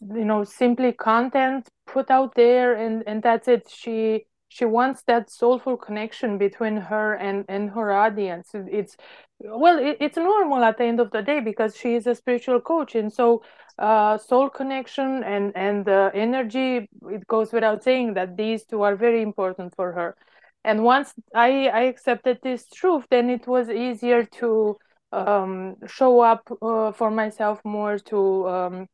you 0.00 0.24
know 0.24 0.44
simply 0.44 0.92
content 0.92 1.68
put 1.86 2.10
out 2.10 2.34
there 2.34 2.74
and 2.74 3.02
and 3.06 3.22
that's 3.22 3.48
it. 3.48 3.70
She 3.70 4.26
she 4.48 4.66
wants 4.66 5.02
that 5.06 5.30
soulful 5.30 5.76
connection 5.76 6.38
between 6.38 6.76
her 6.76 7.14
and 7.14 7.44
and 7.48 7.70
her 7.70 7.90
audience. 7.90 8.50
It's 8.54 8.96
well 9.44 9.78
it, 9.78 9.96
it's 10.00 10.16
normal 10.16 10.64
at 10.64 10.78
the 10.78 10.84
end 10.84 11.00
of 11.00 11.10
the 11.10 11.22
day 11.22 11.40
because 11.40 11.76
she 11.76 11.94
is 11.94 12.06
a 12.06 12.14
spiritual 12.14 12.60
coach 12.60 12.94
and 12.94 13.12
so 13.12 13.42
uh, 13.78 14.16
soul 14.16 14.48
connection 14.48 15.22
and 15.24 15.52
and 15.56 15.88
uh, 15.88 16.10
energy 16.14 16.88
it 17.10 17.26
goes 17.26 17.52
without 17.52 17.82
saying 17.82 18.14
that 18.14 18.36
these 18.36 18.64
two 18.64 18.82
are 18.82 18.96
very 18.96 19.20
important 19.22 19.74
for 19.74 19.92
her. 19.92 20.16
And 20.64 20.82
once 20.82 21.12
i 21.34 21.68
i 21.68 21.82
accepted 21.82 22.38
this 22.42 22.68
truth 22.68 23.04
then 23.10 23.28
it 23.30 23.46
was 23.46 23.68
easier 23.68 24.24
to 24.40 24.76
um, 25.12 25.76
show 25.86 26.20
up 26.20 26.42
uh, 26.62 26.92
for 26.92 27.10
myself 27.10 27.60
more 27.64 27.98
to 27.98 28.48
um, 28.48 28.86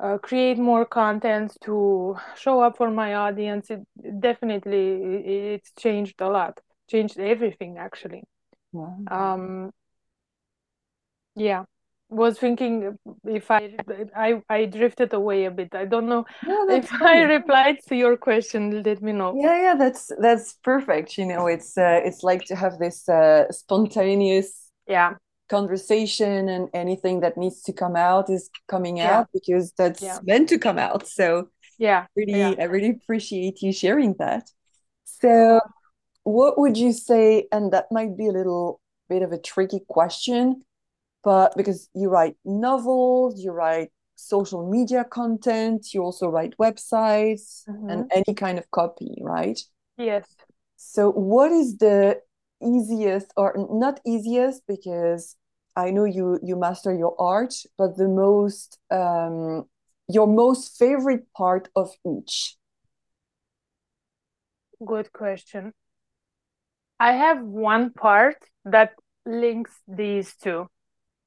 uh, 0.00 0.18
create 0.18 0.58
more 0.58 0.84
content 0.86 1.56
to 1.62 2.16
show 2.36 2.60
up 2.60 2.76
for 2.76 2.90
my 2.90 3.14
audience. 3.14 3.70
It, 3.70 3.80
definitely 4.20 4.86
it, 5.02 5.54
it's 5.54 5.72
changed 5.78 6.20
a 6.20 6.28
lot 6.28 6.60
changed 6.88 7.18
everything 7.18 7.78
actually 7.78 8.22
wow. 8.72 8.96
um 9.10 9.70
yeah 11.34 11.64
was 12.12 12.38
thinking 12.38 12.98
if 13.24 13.50
I, 13.50 13.74
I 14.14 14.42
i 14.48 14.66
drifted 14.66 15.12
away 15.14 15.46
a 15.46 15.50
bit 15.50 15.74
i 15.74 15.86
don't 15.86 16.08
know 16.08 16.26
if 16.68 16.88
funny. 16.88 17.20
i 17.20 17.22
replied 17.22 17.78
to 17.88 17.96
your 17.96 18.16
question 18.16 18.82
let 18.82 19.00
me 19.00 19.12
know 19.12 19.34
yeah 19.34 19.62
yeah 19.62 19.74
that's 19.74 20.12
that's 20.20 20.58
perfect 20.62 21.16
you 21.16 21.24
know 21.24 21.46
it's 21.46 21.78
uh, 21.78 22.00
it's 22.04 22.22
like 22.22 22.44
to 22.46 22.54
have 22.54 22.78
this 22.78 23.08
uh, 23.08 23.50
spontaneous 23.50 24.70
yeah 24.86 25.14
conversation 25.48 26.48
and 26.48 26.68
anything 26.74 27.20
that 27.20 27.36
needs 27.36 27.62
to 27.62 27.72
come 27.72 27.96
out 27.96 28.30
is 28.30 28.50
coming 28.68 28.98
yeah. 28.98 29.18
out 29.18 29.28
because 29.32 29.72
that's 29.76 30.02
yeah. 30.02 30.18
meant 30.24 30.48
to 30.48 30.58
come 30.58 30.78
out 30.78 31.06
so 31.06 31.48
yeah 31.78 32.06
really 32.14 32.38
yeah. 32.38 32.54
i 32.58 32.64
really 32.64 32.90
appreciate 32.90 33.60
you 33.62 33.72
sharing 33.72 34.14
that 34.18 34.50
so 35.04 35.60
what 36.24 36.58
would 36.58 36.76
you 36.76 36.92
say 36.92 37.46
and 37.52 37.72
that 37.72 37.86
might 37.90 38.16
be 38.16 38.26
a 38.26 38.32
little 38.32 38.80
bit 39.08 39.22
of 39.22 39.32
a 39.32 39.38
tricky 39.38 39.80
question 39.88 40.62
but 41.24 41.56
because 41.56 41.88
you 41.94 42.08
write 42.08 42.36
novels 42.44 43.42
you 43.42 43.50
write 43.50 43.90
social 44.16 44.68
media 44.70 45.04
content 45.04 45.92
you 45.92 46.02
also 46.02 46.28
write 46.28 46.54
websites 46.58 47.66
mm-hmm. 47.68 47.88
and 47.88 48.12
any 48.14 48.34
kind 48.34 48.58
of 48.58 48.70
copy 48.70 49.16
right 49.20 49.60
yes 49.98 50.36
so 50.76 51.10
what 51.10 51.50
is 51.50 51.76
the 51.78 52.20
easiest 52.62 53.32
or 53.36 53.54
not 53.70 54.00
easiest 54.06 54.62
because 54.66 55.36
I 55.76 55.90
know 55.90 56.04
you 56.04 56.38
you 56.42 56.56
master 56.56 56.94
your 56.94 57.14
art, 57.20 57.54
but 57.78 57.96
the 57.96 58.08
most 58.08 58.78
um, 58.90 59.64
your 60.08 60.26
most 60.26 60.78
favorite 60.78 61.32
part 61.32 61.68
of 61.74 61.90
each. 62.06 62.56
Good 64.84 65.12
question. 65.12 65.72
I 67.02 67.14
have 67.14 67.42
one 67.42 67.90
part 67.90 68.36
that 68.64 68.92
links 69.26 69.72
these 69.88 70.36
two. 70.36 70.68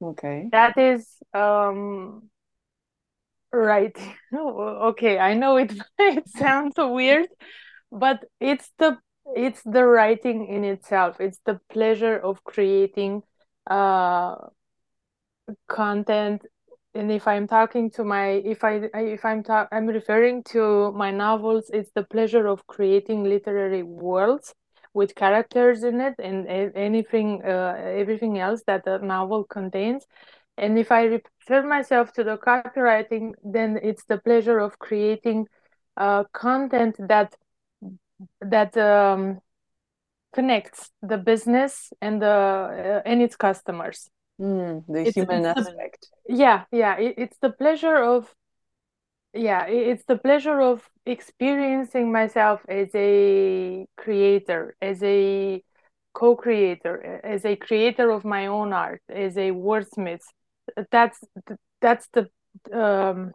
Okay. 0.02 0.48
That 0.54 0.78
is 0.78 1.06
um 1.34 2.30
right. 3.52 3.98
okay, 4.34 5.20
I 5.20 5.34
know 5.34 5.58
it 5.58 5.74
it 6.00 6.30
sounds 6.30 6.76
weird, 6.78 7.28
but 7.92 8.24
it's 8.40 8.72
the 8.78 9.00
it's 9.36 9.62
the 9.64 9.84
writing 9.84 10.48
in 10.48 10.64
itself. 10.64 11.20
It's 11.20 11.40
the 11.46 11.60
pleasure 11.70 12.18
of 12.18 12.42
creating 12.46 13.24
uh, 13.70 14.36
content 15.68 16.42
and 16.96 17.12
if 17.12 17.28
i'm 17.28 17.48
talking 17.48 17.92
to 17.92 18.04
my 18.04 18.42
if 18.46 18.64
i 18.64 18.90
if 18.96 19.24
i'm 19.26 19.44
talk 19.44 19.68
i'm 19.72 19.86
referring 19.86 20.42
to 20.44 20.92
my 20.94 21.12
novels 21.12 21.70
it's 21.72 21.92
the 21.94 22.04
pleasure 22.04 22.48
of 22.48 22.66
creating 22.66 23.24
literary 23.24 23.84
worlds 23.84 24.56
with 24.96 25.14
characters 25.14 25.84
in 25.84 26.00
it 26.02 26.16
and 26.20 26.48
anything 26.76 27.42
uh, 27.44 27.76
everything 27.78 28.40
else 28.40 28.64
that 28.66 28.86
the 28.86 28.98
novel 29.00 29.44
contains. 29.44 30.06
And 30.58 30.80
if 30.80 30.90
i 30.92 31.04
refer 31.04 31.62
myself 31.68 32.14
to 32.14 32.24
the 32.24 32.38
copywriting 32.38 33.34
then 33.44 33.78
it's 33.84 34.06
the 34.06 34.18
pleasure 34.18 34.60
of 34.60 34.80
creating 34.80 35.48
uh, 35.98 36.24
content 36.34 36.96
that 37.08 37.36
that 38.42 38.76
um, 38.78 39.40
connects 40.34 40.92
the 41.02 41.18
business 41.18 41.92
and 42.02 42.22
the 42.22 42.28
uh, 42.28 43.02
and 43.06 43.22
its 43.22 43.36
customers. 43.36 44.10
Mm, 44.40 44.84
the 44.88 45.02
it's, 45.08 45.16
human 45.16 45.46
it's 45.46 45.60
aspect. 45.60 46.08
The, 46.28 46.36
yeah 46.36 46.64
yeah 46.72 46.98
it, 46.98 47.16
it's 47.18 47.38
the 47.42 47.52
pleasure 47.52 47.98
of 47.98 48.34
yeah 49.36 49.66
it's 49.66 50.06
the 50.06 50.18
pleasure 50.18 50.62
of 50.62 50.90
experiencing 51.06 52.12
myself 52.12 52.62
as 52.68 52.90
a 52.96 53.86
creator 53.98 54.76
as 54.82 55.04
a 55.04 55.62
co-creator 56.14 57.22
as 57.24 57.46
a 57.46 57.56
creator 57.56 58.10
of 58.10 58.24
my 58.24 58.48
own 58.48 58.72
art 58.74 59.02
as 59.10 59.38
a 59.38 59.52
wordsmith 59.52 60.24
that's 60.92 61.20
that's 61.82 62.08
the 62.14 62.30
um, 62.74 63.34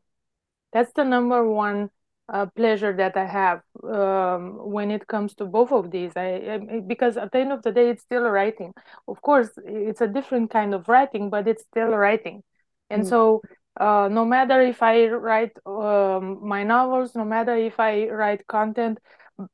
that's 0.72 0.92
the 0.94 1.04
number 1.04 1.48
one 1.48 1.90
uh, 2.32 2.46
pleasure 2.46 2.92
that 2.96 3.16
I 3.16 3.26
have 3.26 3.62
um, 3.82 4.58
when 4.62 4.90
it 4.90 5.06
comes 5.06 5.34
to 5.34 5.44
both 5.44 5.72
of 5.72 5.90
these. 5.90 6.12
I, 6.16 6.58
I, 6.70 6.80
because 6.86 7.16
at 7.16 7.32
the 7.32 7.38
end 7.38 7.52
of 7.52 7.62
the 7.62 7.72
day, 7.72 7.90
it's 7.90 8.02
still 8.02 8.22
writing. 8.22 8.72
Of 9.08 9.20
course, 9.20 9.50
it's 9.64 10.00
a 10.00 10.06
different 10.06 10.50
kind 10.50 10.74
of 10.74 10.88
writing, 10.88 11.30
but 11.30 11.48
it's 11.48 11.64
still 11.64 11.88
writing. 11.88 12.42
And 12.88 13.02
mm. 13.02 13.08
so, 13.08 13.42
uh, 13.78 14.08
no 14.10 14.24
matter 14.24 14.60
if 14.60 14.82
I 14.82 15.06
write 15.08 15.56
um, 15.66 16.46
my 16.46 16.64
novels, 16.64 17.14
no 17.14 17.24
matter 17.24 17.56
if 17.56 17.78
I 17.78 18.08
write 18.08 18.46
content, 18.46 18.98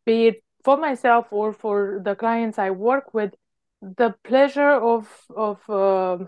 be 0.04 0.28
it 0.28 0.44
for 0.64 0.76
myself 0.76 1.26
or 1.30 1.52
for 1.52 2.00
the 2.04 2.14
clients 2.14 2.58
I 2.58 2.70
work 2.70 3.14
with, 3.14 3.34
the 3.82 4.14
pleasure 4.24 4.70
of 4.70 5.08
of 5.36 5.58
uh, 5.68 6.18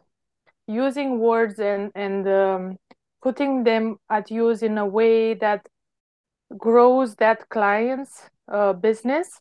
using 0.66 1.18
words 1.18 1.58
and 1.58 1.90
and 1.94 2.28
um, 2.28 2.76
putting 3.22 3.64
them 3.64 3.96
at 4.10 4.30
use 4.30 4.62
in 4.62 4.78
a 4.78 4.86
way 4.86 5.34
that 5.34 5.66
grows 6.56 7.14
that 7.16 7.48
client's 7.48 8.30
uh, 8.52 8.72
business 8.72 9.40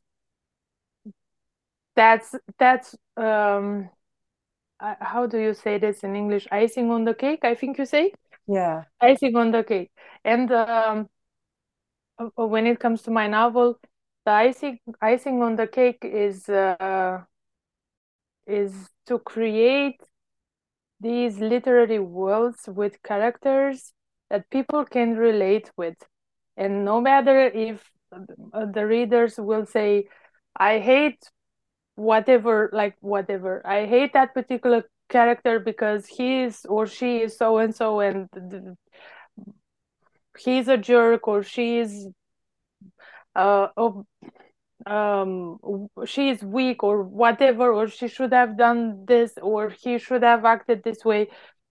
that's 1.98 2.36
that's 2.60 2.96
um 3.18 3.90
uh, 4.80 4.94
how 5.02 5.26
do 5.26 5.40
you 5.40 5.54
say 5.54 5.80
this 5.80 6.04
in 6.04 6.16
english? 6.16 6.48
Icing 6.52 6.92
on 6.92 7.04
the 7.04 7.14
cake 7.14 7.44
i 7.44 7.56
think 7.56 7.78
you 7.78 7.86
say 7.86 8.14
yeah. 8.48 8.84
Icing 9.02 9.36
on 9.36 9.52
the 9.52 9.64
cake 9.64 9.92
and 10.24 10.52
um 10.52 11.10
when 12.36 12.66
it 12.68 12.80
comes 12.80 13.02
to 13.04 13.12
my 13.12 13.28
novel 13.28 13.80
the 14.26 14.32
icing 14.32 14.80
icing 15.02 15.42
on 15.42 15.56
the 15.56 15.68
cake 15.68 16.00
is 16.04 16.50
uh 16.50 17.24
is 18.48 18.90
to 19.06 19.20
create 19.20 20.02
these 21.00 21.40
literary 21.40 22.00
worlds 22.00 22.68
with 22.68 23.02
characters 23.04 23.94
that 24.30 24.50
people 24.50 24.84
can 24.86 25.16
relate 25.16 25.72
with. 25.78 25.96
And 26.56 26.84
no 26.86 27.00
matter 27.02 27.40
if 27.48 27.92
the 28.12 28.86
readers 28.86 29.38
will 29.38 29.66
say 29.66 30.06
i 30.56 30.80
hate 30.80 31.30
whatever 31.96 32.70
like 32.74 32.96
whatever. 33.02 33.62
I 33.66 33.86
hate 33.86 34.14
that 34.14 34.34
particular 34.34 34.84
character 35.10 35.60
because 35.60 36.06
he 36.08 36.44
is 36.44 36.66
or 36.68 36.88
she 36.88 37.18
is 37.20 37.38
so 37.38 37.58
and 37.58 37.76
so 37.76 38.00
and 38.00 38.28
he's 40.38 40.68
a 40.68 40.78
jerk 40.78 41.28
or 41.28 41.44
she's 41.44 42.08
uh 43.36 43.68
oh, 43.78 44.06
um 44.86 45.58
she 46.06 46.30
is 46.30 46.44
weak 46.44 46.84
or 46.84 47.04
whatever 47.04 47.74
or 47.74 47.88
she 47.88 48.08
should 48.08 48.32
have 48.34 48.58
done 48.58 49.06
this 49.06 49.34
or 49.42 49.70
he 49.70 49.98
should 49.98 50.24
have 50.24 50.46
acted 50.46 50.84
this 50.84 51.04
way. 51.06 51.28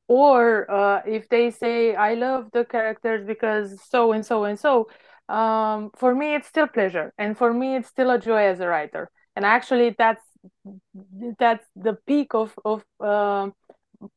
Or 0.09 0.71
uh, 0.71 1.03
if 1.07 1.29
they 1.29 1.51
say 1.51 1.95
i 1.97 2.15
love 2.15 2.51
the 2.53 2.65
characters 2.65 3.27
because 3.27 3.83
so 3.91 4.13
and 4.13 4.25
so 4.25 4.45
and 4.45 4.59
so 4.59 4.89
um, 5.29 5.91
for 5.97 6.15
me 6.15 6.35
it's 6.37 6.47
still 6.49 6.69
pleasure 6.69 7.13
and 7.19 7.37
for 7.37 7.53
me 7.53 7.77
it's 7.77 7.89
still 7.89 8.11
a 8.11 8.19
joy 8.19 8.45
as 8.45 8.61
a 8.61 8.69
writer. 8.69 9.11
And 9.35 9.45
actually 9.45 9.95
that's 9.99 10.23
that's 11.39 11.67
the 11.77 11.95
peak 12.07 12.35
of 12.35 12.55
of 12.65 12.85
uh, 13.01 13.49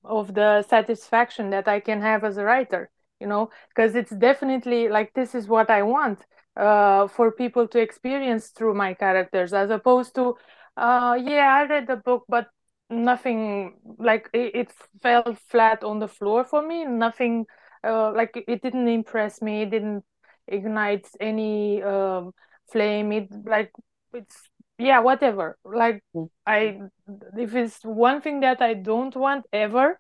of 0.04 0.34
the 0.34 0.64
satisfaction 0.64 1.50
that 1.50 1.68
i 1.68 1.80
can 1.80 2.02
have 2.02 2.24
as 2.24 2.38
a 2.38 2.44
writer 2.44 2.90
you 3.20 3.28
know? 3.28 3.50
Because 3.76 3.96
it's 3.96 4.12
definitely 4.12 4.88
like 4.88 5.14
this 5.14 5.36
is 5.36 5.48
what 5.48 5.70
i 5.70 5.84
want 5.84 6.20
uh, 6.56 7.08
for 7.08 7.32
people 7.32 7.68
to 7.68 7.80
experience 7.80 8.48
through 8.48 8.74
my 8.74 8.94
characters 8.94 9.54
as 9.54 9.70
opposed 9.70 10.16
to 10.16 10.36
uh, 10.78 11.18
yeah 11.22 11.54
i 11.54 11.66
read 11.66 11.88
the 11.88 11.98
book 11.98 12.24
but 12.30 12.48
nothing 12.90 13.74
like 13.98 14.30
it, 14.34 14.56
it, 14.56 14.72
fell 15.02 15.38
flat 15.48 15.84
on 15.84 16.00
the 16.00 16.08
floor 16.08 16.44
for 16.44 16.66
me. 16.66 16.86
Nothing 16.86 17.46
uh, 17.84 18.12
like 18.14 18.44
it 18.48 18.62
didn't 18.62 18.88
impress 18.88 19.42
me. 19.42 19.64
It 19.64 19.72
didn't 19.72 20.04
ignite 20.48 21.08
any 21.20 21.82
um, 21.84 22.34
flame. 22.72 23.12
It 23.12 23.30
like 23.46 23.72
it's 24.14 24.49
yeah 24.80 25.00
whatever 25.00 25.58
like 25.66 26.02
mm. 26.16 26.30
i 26.48 26.80
if 27.38 27.54
it's 27.54 27.84
one 27.84 28.22
thing 28.22 28.40
that 28.40 28.62
i 28.62 28.74
don't 28.74 29.16
want 29.16 29.46
ever 29.52 30.00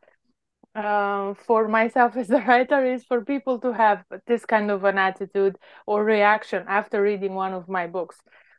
uh, 0.76 1.34
for 1.34 1.68
myself 1.68 2.15
as 2.18 2.30
a 2.30 2.39
writer 2.42 2.86
is 2.86 3.04
for 3.04 3.24
people 3.24 3.60
to 3.60 3.74
have 3.74 4.04
this 4.26 4.46
kind 4.46 4.72
of 4.72 4.84
an 4.86 4.98
attitude 4.98 5.58
or 5.86 6.04
reaction 6.04 6.63
after 6.68 7.02
reading 7.02 7.34
one 7.34 7.54
of 7.54 7.68
my 7.68 7.88
books 7.88 8.18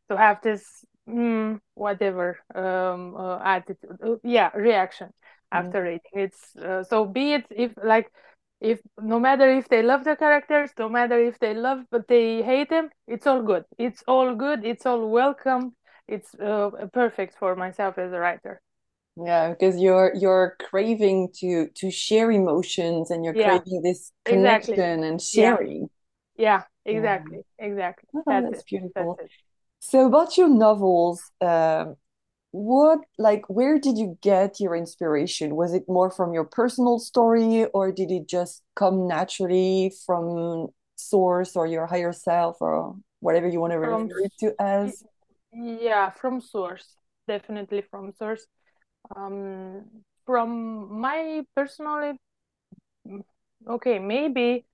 to 0.08 0.16
have 0.16 0.38
this 0.42 0.84
mm, 1.08 1.58
whatever 1.74 2.38
um, 2.54 3.16
uh, 3.16 3.38
attitude 3.42 3.96
uh, 4.04 4.16
yeah 4.22 4.50
reaction 4.54 5.06
mm-hmm. 5.08 5.66
after 5.66 5.80
mm. 5.80 5.84
reading 5.84 6.12
it's 6.12 6.56
uh, 6.56 6.82
so 6.84 7.06
be 7.06 7.32
it 7.32 7.46
if 7.50 7.72
like 7.82 8.12
if 8.60 8.78
no 9.00 9.18
matter 9.18 9.50
if 9.50 9.68
they 9.68 9.82
love 9.82 10.04
the 10.04 10.14
characters 10.16 10.70
no 10.78 10.88
matter 10.88 11.18
if 11.18 11.38
they 11.38 11.54
love 11.54 11.80
but 11.90 12.06
they 12.08 12.42
hate 12.42 12.68
them 12.68 12.90
it's 13.06 13.26
all 13.26 13.42
good 13.42 13.64
it's 13.78 14.02
all 14.06 14.34
good 14.34 14.64
it's 14.66 14.84
all 14.84 15.08
welcome 15.08 15.74
it's 16.10 16.34
uh, 16.34 16.70
perfect 16.92 17.36
for 17.38 17.56
myself 17.56 17.98
as 17.98 18.12
a 18.12 18.18
writer 18.18 18.60
yeah 19.24 19.50
because 19.50 19.80
you're 19.80 20.12
you're 20.14 20.56
craving 20.60 21.28
to 21.34 21.68
to 21.74 21.90
share 21.90 22.30
emotions 22.30 23.10
and 23.10 23.24
you're 23.24 23.36
yeah. 23.36 23.58
craving 23.58 23.82
this 23.82 24.12
connection 24.24 24.74
exactly. 24.74 25.08
and 25.08 25.20
sharing 25.20 25.88
yeah, 26.36 26.62
yeah 26.84 26.96
exactly 26.96 27.38
yeah. 27.58 27.66
exactly 27.66 28.08
oh, 28.14 28.22
that's, 28.26 28.50
that's 28.50 28.62
beautiful 28.64 29.16
that's 29.18 29.32
so 29.80 30.06
about 30.06 30.36
your 30.36 30.48
novels, 30.48 31.22
um, 31.40 31.96
what 32.52 33.00
like 33.18 33.48
where 33.48 33.78
did 33.78 33.96
you 33.96 34.18
get 34.20 34.60
your 34.60 34.76
inspiration? 34.76 35.56
Was 35.56 35.72
it 35.72 35.84
more 35.88 36.10
from 36.10 36.34
your 36.34 36.44
personal 36.44 36.98
story, 36.98 37.64
or 37.72 37.90
did 37.90 38.10
it 38.10 38.28
just 38.28 38.62
come 38.76 39.08
naturally 39.08 39.92
from 40.04 40.68
source 40.96 41.56
or 41.56 41.66
your 41.66 41.86
higher 41.86 42.12
self 42.12 42.58
or 42.60 42.94
whatever 43.20 43.48
you 43.48 43.60
want 43.60 43.72
to 43.72 43.78
refer 43.78 44.20
it 44.20 44.32
to 44.40 44.54
as? 44.60 45.02
Yeah, 45.52 46.10
from 46.10 46.40
source, 46.40 46.96
definitely 47.26 47.82
from 47.82 48.12
source. 48.12 48.46
Um, 49.16 49.84
from 50.26 51.00
my 51.00 51.44
personally, 51.56 52.18
okay, 53.68 53.98
maybe 53.98 54.66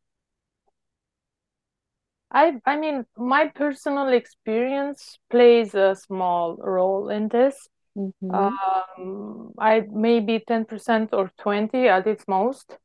I 2.31 2.61
I 2.67 2.77
mean 2.77 3.07
my 3.17 3.49
personal 3.49 4.09
experience 4.09 5.19
plays 5.31 5.75
a 5.75 5.95
small 5.95 6.57
role 6.57 7.09
in 7.09 7.29
this. 7.29 7.69
Mm-hmm. 7.97 8.35
Um, 8.37 9.53
I 9.59 9.87
maybe 9.91 10.41
10% 10.41 11.15
or 11.15 11.31
20 11.39 11.89
at 11.89 12.07
its 12.07 12.27
most 12.29 12.79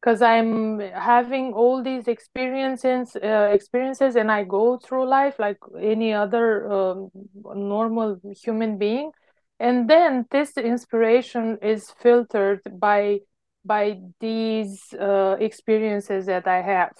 because 0.00 0.22
I'm 0.22 0.80
having 0.80 1.52
all 1.52 1.82
these 1.82 2.06
experiences 2.06 3.16
uh, 3.16 3.50
experiences 3.52 4.16
and 4.16 4.30
I 4.30 4.44
go 4.44 4.78
through 4.78 5.08
life 5.08 5.38
like 5.38 5.58
any 5.80 6.12
other 6.12 6.70
um, 6.70 7.10
normal 7.44 8.20
human 8.44 8.78
being 8.78 9.10
and 9.58 9.88
then 9.88 10.26
this 10.30 10.56
inspiration 10.56 11.58
is 11.62 11.90
filtered 12.02 12.60
by 12.78 13.20
by 13.64 13.98
these 14.20 14.94
uh, 15.00 15.36
experiences 15.40 16.26
that 16.26 16.46
I 16.46 16.62
have 16.62 16.92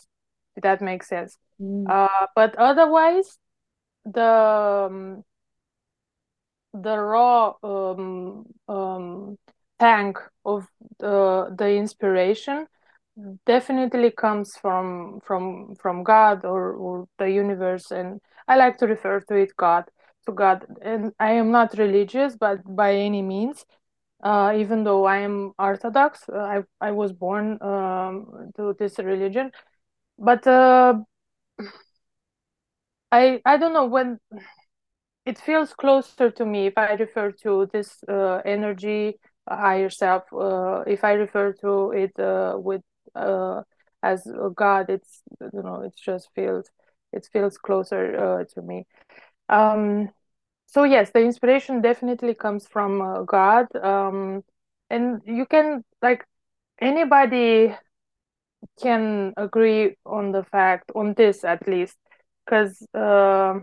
if 0.56 0.62
that 0.62 0.80
makes 0.80 1.08
sense 1.08 1.38
Mm. 1.60 1.88
Uh, 1.88 2.26
but 2.34 2.54
otherwise, 2.56 3.38
the 4.04 4.86
um, 4.88 5.24
the 6.74 6.98
raw 6.98 7.54
um, 7.62 8.44
um, 8.68 9.38
tank 9.78 10.18
of 10.44 10.66
the 10.98 11.54
the 11.56 11.70
inspiration 11.70 12.66
definitely 13.46 14.10
comes 14.10 14.56
from 14.56 15.20
from 15.24 15.74
from 15.76 16.02
God 16.02 16.44
or, 16.44 16.72
or 16.72 17.08
the 17.18 17.30
universe, 17.30 17.90
and 17.90 18.20
I 18.48 18.56
like 18.56 18.78
to 18.78 18.86
refer 18.86 19.20
to 19.20 19.34
it 19.34 19.56
God 19.56 19.84
to 20.26 20.32
God. 20.32 20.66
And 20.82 21.12
I 21.18 21.32
am 21.32 21.50
not 21.50 21.78
religious, 21.78 22.36
but 22.36 22.58
by 22.64 22.94
any 22.94 23.22
means, 23.22 23.64
uh, 24.22 24.54
even 24.56 24.84
though 24.84 25.04
I 25.04 25.18
am 25.18 25.52
Orthodox, 25.58 26.28
uh, 26.28 26.38
I 26.38 26.62
I 26.80 26.90
was 26.92 27.12
born 27.12 27.58
um, 27.62 28.52
to 28.56 28.74
this 28.78 28.98
religion, 28.98 29.50
but 30.18 30.46
uh, 30.46 30.94
I 33.12 33.40
I 33.44 33.56
don't 33.56 33.72
know 33.72 33.86
when 33.86 34.18
it 35.24 35.38
feels 35.38 35.74
closer 35.74 36.30
to 36.30 36.44
me 36.46 36.66
if 36.66 36.78
I 36.78 36.92
refer 36.94 37.32
to 37.42 37.68
this 37.72 38.02
uh, 38.08 38.40
energy, 38.44 39.18
higher 39.48 39.90
self. 39.90 40.22
Uh, 40.32 40.84
if 40.86 41.02
I 41.04 41.12
refer 41.12 41.52
to 41.62 41.90
it 41.92 42.18
uh, 42.18 42.56
with 42.58 42.82
uh, 43.16 43.62
as 44.02 44.26
God, 44.54 44.90
it's 44.90 45.22
you 45.40 45.62
know 45.62 45.82
it 45.82 45.94
just 45.96 46.28
feels 46.34 46.70
it 47.12 47.28
feels 47.32 47.58
closer 47.58 48.16
uh, 48.16 48.44
to 48.54 48.62
me. 48.62 48.86
Um, 49.48 50.10
so 50.66 50.84
yes, 50.84 51.10
the 51.12 51.20
inspiration 51.20 51.80
definitely 51.80 52.34
comes 52.34 52.66
from 52.66 53.00
uh, 53.00 53.22
God, 53.22 53.66
um, 53.76 54.44
and 54.90 55.20
you 55.24 55.46
can 55.46 55.84
like 56.02 56.24
anybody 56.80 57.74
can 58.80 59.32
agree 59.36 59.96
on 60.04 60.32
the 60.32 60.44
fact 60.44 60.90
on 60.94 61.14
this 61.14 61.44
at 61.44 61.66
least 61.68 61.96
because 62.44 62.86
uh, 62.94 63.60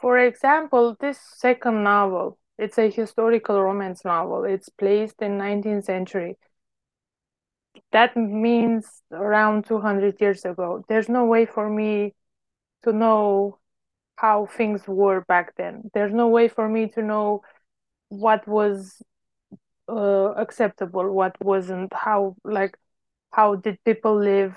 for 0.00 0.18
example 0.18 0.96
this 1.00 1.18
second 1.36 1.82
novel 1.82 2.38
it's 2.58 2.78
a 2.78 2.88
historical 2.90 3.60
romance 3.60 4.04
novel. 4.04 4.44
It's 4.44 4.68
placed 4.68 5.20
in 5.22 5.38
19th 5.38 5.84
century 5.84 6.36
that 7.94 8.16
means 8.16 9.02
around 9.12 9.66
200 9.66 10.20
years 10.20 10.44
ago. 10.44 10.84
There's 10.88 11.08
no 11.08 11.26
way 11.26 11.46
for 11.46 11.70
me 11.70 12.14
to 12.82 12.92
know 12.92 13.58
how 14.16 14.46
things 14.46 14.86
were 14.88 15.22
back 15.22 15.54
then. 15.56 15.90
There's 15.94 16.12
no 16.12 16.28
way 16.28 16.48
for 16.48 16.68
me 16.68 16.88
to 16.90 17.02
know 17.02 17.42
what 18.10 18.46
was 18.48 19.02
uh, 19.88 20.32
acceptable 20.36 21.12
what 21.12 21.36
wasn't 21.44 21.92
how 21.92 22.36
like 22.44 22.76
how 23.32 23.54
did 23.56 23.78
people 23.84 24.16
live 24.18 24.56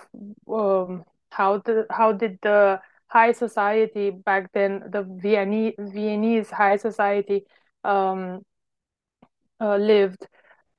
um, 0.51 1.03
how 1.31 1.57
the 1.59 1.85
how 1.91 2.13
did 2.13 2.39
the 2.41 2.79
high 3.07 3.31
society 3.33 4.09
back 4.11 4.51
then 4.53 4.83
the 4.91 5.03
Viennese, 5.03 5.75
Viennese 5.79 6.49
high 6.49 6.77
society 6.77 7.45
um, 7.83 8.41
uh, 9.61 9.77
lived 9.77 10.27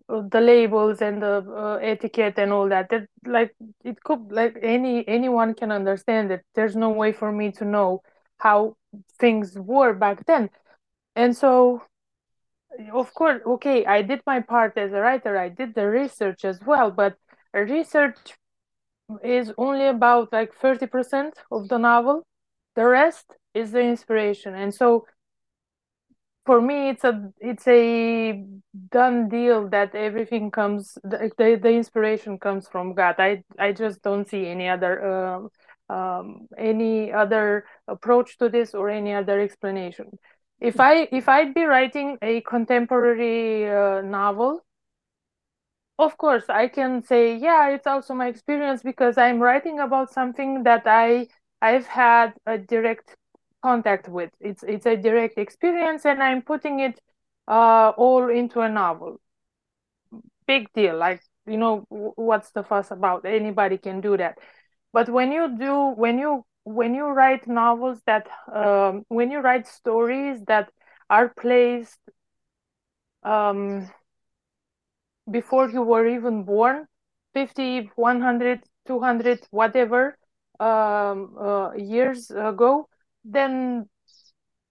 the 0.09 0.41
labels 0.41 1.03
and 1.03 1.23
the 1.23 1.45
uh, 1.55 1.79
etiquette 1.83 2.39
and 2.39 2.53
all 2.53 2.69
that 2.69 2.89
that 2.89 3.07
like 3.27 3.55
it 3.85 4.03
could 4.03 4.33
like 4.33 4.57
any 4.63 5.07
anyone 5.07 5.55
can 5.55 5.71
understand 5.71 6.31
it. 6.31 6.43
There's 6.55 6.77
no 6.77 6.91
way 6.91 7.13
for 7.13 7.31
me 7.31 7.53
to 7.53 7.65
know 7.65 8.03
how 8.39 8.77
things 9.19 9.59
were 9.59 9.93
back 9.93 10.25
then. 10.27 10.51
And 11.15 11.37
so 11.37 11.83
of 12.93 13.13
course 13.13 13.41
okay 13.45 13.85
i 13.87 14.03
did 14.03 14.21
my 14.25 14.39
part 14.41 14.77
as 14.77 14.93
a 14.93 15.01
writer 15.01 15.37
i 15.37 15.49
did 15.49 15.75
the 15.75 15.85
research 15.89 16.45
as 16.45 16.61
well 16.65 16.93
but 16.93 17.17
research 17.53 18.17
is 19.23 19.53
only 19.57 19.87
about 19.87 20.33
like 20.33 20.53
30% 20.55 21.33
of 21.51 21.69
the 21.69 21.79
novel. 21.79 22.27
The 22.75 22.87
rest 22.87 23.27
is 23.55 23.73
the 23.73 23.81
inspiration. 23.81 24.55
And 24.55 24.75
so 24.75 25.07
for 26.49 26.63
me 26.63 26.89
it's 26.89 27.05
a 27.05 27.15
it's 27.41 27.69
a 27.69 28.43
done 28.91 29.29
deal 29.29 29.69
that 29.69 29.95
everything 29.95 30.51
comes 30.51 30.97
the, 31.05 31.31
the, 31.37 31.59
the 31.63 31.73
inspiration 31.81 32.39
comes 32.39 32.67
from 32.67 32.95
god. 32.95 33.17
I 33.19 33.45
i 33.59 33.73
just 33.73 34.01
don't 34.03 34.27
see 34.27 34.47
any 34.47 34.67
other 34.67 34.93
um, 35.13 35.51
um, 35.91 36.49
any 36.57 37.13
other 37.13 37.67
approach 37.87 38.39
to 38.39 38.49
this 38.49 38.73
or 38.73 38.89
any 38.89 39.13
other 39.13 39.39
explanation. 39.41 40.07
If 40.59 40.81
i 40.81 41.07
if 41.13 41.29
i'd 41.29 41.53
be 41.53 41.65
writing 41.65 42.17
a 42.23 42.41
contemporary 42.41 43.69
uh, 43.71 44.01
novel 44.01 44.65
of 45.99 46.17
course 46.17 46.45
i 46.49 46.67
can 46.69 47.03
say 47.03 47.37
yeah 47.37 47.69
it's 47.75 47.87
also 47.87 48.15
my 48.15 48.29
experience 48.29 48.83
because 48.83 49.19
i'm 49.19 49.41
writing 49.41 49.81
about 49.81 50.13
something 50.19 50.63
that 50.63 50.85
i 50.87 51.27
i've 51.61 51.87
had 51.87 52.35
a 52.47 52.57
direct 52.57 53.17
contact 53.63 54.09
with. 54.09 54.31
It's 54.41 54.63
it's 54.63 54.87
a 54.87 54.97
direct 54.97 55.39
experience 55.39 56.05
and 56.05 56.23
i'm 56.23 56.43
putting 56.43 56.81
it 56.81 57.01
uh, 57.49 57.93
all 57.97 58.29
into 58.31 58.61
a 58.61 58.69
novel. 58.69 59.21
Big 60.47 60.73
deal 60.73 60.97
like 60.97 61.23
you 61.47 61.57
know 61.59 61.85
what's 61.89 62.51
the 62.53 62.63
fuss 62.63 62.91
about? 62.91 63.25
Anybody 63.25 63.79
can 63.79 64.01
do 64.01 64.17
that. 64.17 64.39
But 64.93 65.09
when 65.09 65.33
you 65.33 65.57
do 65.59 65.91
when 65.97 66.19
you 66.19 66.45
when 66.65 66.95
you 66.95 67.07
write 67.07 67.47
novels 67.47 68.01
that 68.07 68.29
um, 68.53 69.05
when 69.09 69.31
you 69.31 69.41
write 69.41 69.67
stories 69.67 70.41
that 70.47 70.71
are 71.11 71.29
placed 71.31 71.99
um, 73.23 73.89
before 75.31 75.71
you 75.71 75.83
were 75.83 76.07
even 76.07 76.45
born 76.45 76.87
50 77.35 77.91
100 77.97 78.65
200 78.87 79.47
whatever 79.51 80.17
um, 80.61 81.37
uh, 81.39 81.73
years 81.75 82.31
ago 82.31 82.89
then 83.31 83.89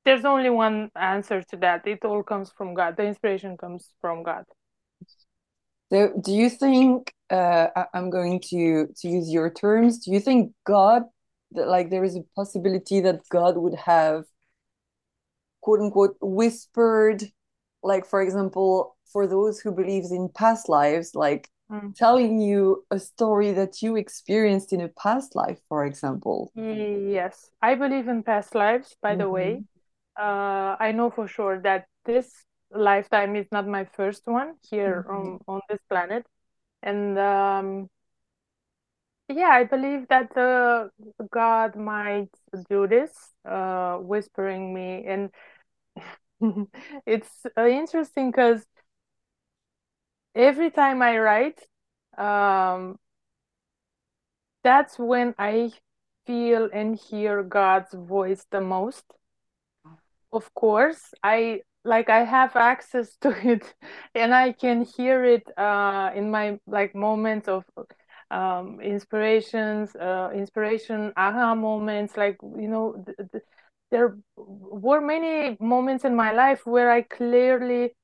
there's 0.06 0.26
only 0.26 0.50
one 0.50 0.90
answer 0.96 1.42
to 1.44 1.58
that. 1.58 1.88
It 1.88 2.04
all 2.06 2.24
comes 2.24 2.52
from 2.58 2.74
god. 2.74 2.98
The 2.98 3.04
inspiration 3.04 3.58
comes 3.58 3.90
from 4.02 4.24
god. 4.24 4.46
So 5.92 6.14
do 6.22 6.34
you 6.34 6.50
think 6.50 7.14
uh, 7.30 7.68
i'm 7.94 8.10
going 8.10 8.42
to 8.50 8.88
to 8.98 9.08
use 9.08 9.30
your 9.30 9.50
terms. 9.50 10.00
Do 10.00 10.12
you 10.12 10.20
think 10.20 10.54
god 10.66 11.04
like 11.52 11.90
there 11.90 12.04
is 12.04 12.16
a 12.16 12.24
possibility 12.36 13.00
that 13.02 13.22
god 13.30 13.58
would 13.58 13.76
have 13.76 14.26
quote 15.62 15.80
unquote 15.80 16.18
whispered 16.22 17.24
like 17.84 18.06
for 18.06 18.22
example 18.22 18.98
for 19.12 19.28
those 19.28 19.60
who 19.60 19.72
believes 19.72 20.12
in 20.12 20.30
past 20.30 20.68
lives 20.70 21.12
like 21.16 21.50
mm. 21.72 21.96
telling 21.96 22.40
you 22.40 22.86
a 22.92 23.00
story 23.00 23.52
that 23.52 23.82
you 23.82 23.96
experienced 23.96 24.74
in 24.74 24.82
a 24.82 24.90
past 24.90 25.36
life 25.36 25.60
for 25.68 25.86
example 25.86 26.52
yes 26.56 27.50
i 27.62 27.76
believe 27.76 28.08
in 28.08 28.24
past 28.24 28.56
lives 28.56 28.96
by 29.02 29.12
mm-hmm. 29.12 29.22
the 29.22 29.30
way 29.30 29.52
mm-hmm. 29.54 30.24
uh, 30.24 30.76
i 30.80 30.92
know 30.92 31.10
for 31.10 31.28
sure 31.28 31.60
that 31.62 31.86
this 32.06 32.32
lifetime 32.72 33.36
is 33.36 33.48
not 33.52 33.68
my 33.68 33.86
first 33.86 34.24
one 34.26 34.56
here 34.70 35.06
mm-hmm. 35.08 35.16
on, 35.16 35.40
on 35.48 35.62
this 35.70 35.80
planet 35.90 36.26
and 36.84 37.18
um, 37.18 37.90
yeah 39.30 39.50
i 39.50 39.64
believe 39.64 40.08
that 40.08 40.36
uh, 40.38 40.88
god 41.32 41.76
might 41.76 42.30
do 42.70 42.88
this 42.88 43.12
uh, 43.46 43.98
whispering 43.98 44.74
me 44.74 45.06
and 45.06 45.30
it's 47.06 47.46
uh, 47.58 47.66
interesting 47.66 48.32
because 48.32 48.66
every 50.38 50.72
time 50.72 51.02
I 51.04 51.20
write, 51.20 51.62
um, 52.18 53.00
that's 54.64 55.00
when 55.00 55.34
I 55.40 55.72
feel 56.28 56.70
and 56.74 56.96
hear 56.96 57.42
God's 57.44 57.94
voice 57.94 58.46
the 58.52 58.62
most. 58.62 59.06
Of 60.32 60.54
course, 60.54 61.14
I 61.24 61.62
like 61.86 62.10
I 62.10 62.24
have 62.24 62.56
access 62.56 63.16
to 63.18 63.30
it, 63.54 63.74
and 64.14 64.34
I 64.34 64.52
can 64.52 64.84
hear 64.84 65.24
it 65.24 65.44
uh, 65.58 66.12
in 66.16 66.30
my 66.32 66.60
like 66.68 66.94
moments 66.96 67.48
of 67.48 67.64
um, 68.32 68.80
inspirations, 68.82 69.96
uh, 69.96 70.32
inspiration, 70.34 71.14
aha 71.18 71.56
moments. 71.56 72.18
Like 72.18 72.38
you 72.44 72.68
know, 72.68 73.04
th- 73.06 73.18
th- 73.32 73.44
there 73.92 74.18
were 74.36 75.02
many 75.02 75.58
moments 75.62 76.04
in 76.06 76.16
my 76.16 76.34
life 76.34 76.66
where 76.66 76.92
I 76.92 77.02
clearly 77.04 77.96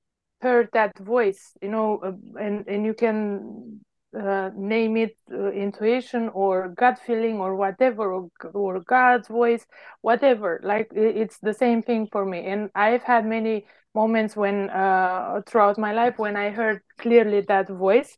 heard 0.43 0.69
that 0.73 0.97
voice 0.99 1.43
you 1.62 1.69
know 1.69 1.99
uh, 2.03 2.12
and 2.39 2.67
and 2.67 2.86
you 2.86 2.93
can 2.93 3.79
uh, 4.19 4.51
name 4.56 4.95
it 4.97 5.17
uh, 5.32 5.51
intuition 5.51 6.29
or 6.29 6.69
gut 6.69 6.99
feeling 6.99 7.38
or 7.39 7.56
whatever 7.56 8.13
or, 8.13 8.29
or 8.53 8.79
god's 8.82 9.27
voice 9.27 9.65
whatever. 10.01 10.60
Like 10.63 10.89
it's 10.93 11.39
the 11.39 11.53
same 11.53 11.82
thing 11.82 12.08
for 12.12 12.25
me. 12.25 12.45
And 12.45 12.69
i've 12.75 13.03
had 13.03 13.25
many 13.25 13.65
moments 13.95 14.36
when 14.36 14.69
uh, 14.69 15.41
throughout 15.47 15.77
my 15.77 15.93
life 15.93 16.17
when 16.17 16.36
i 16.36 16.49
heard 16.49 16.82
clearly 16.99 17.41
that 17.41 17.69
voice. 17.69 18.17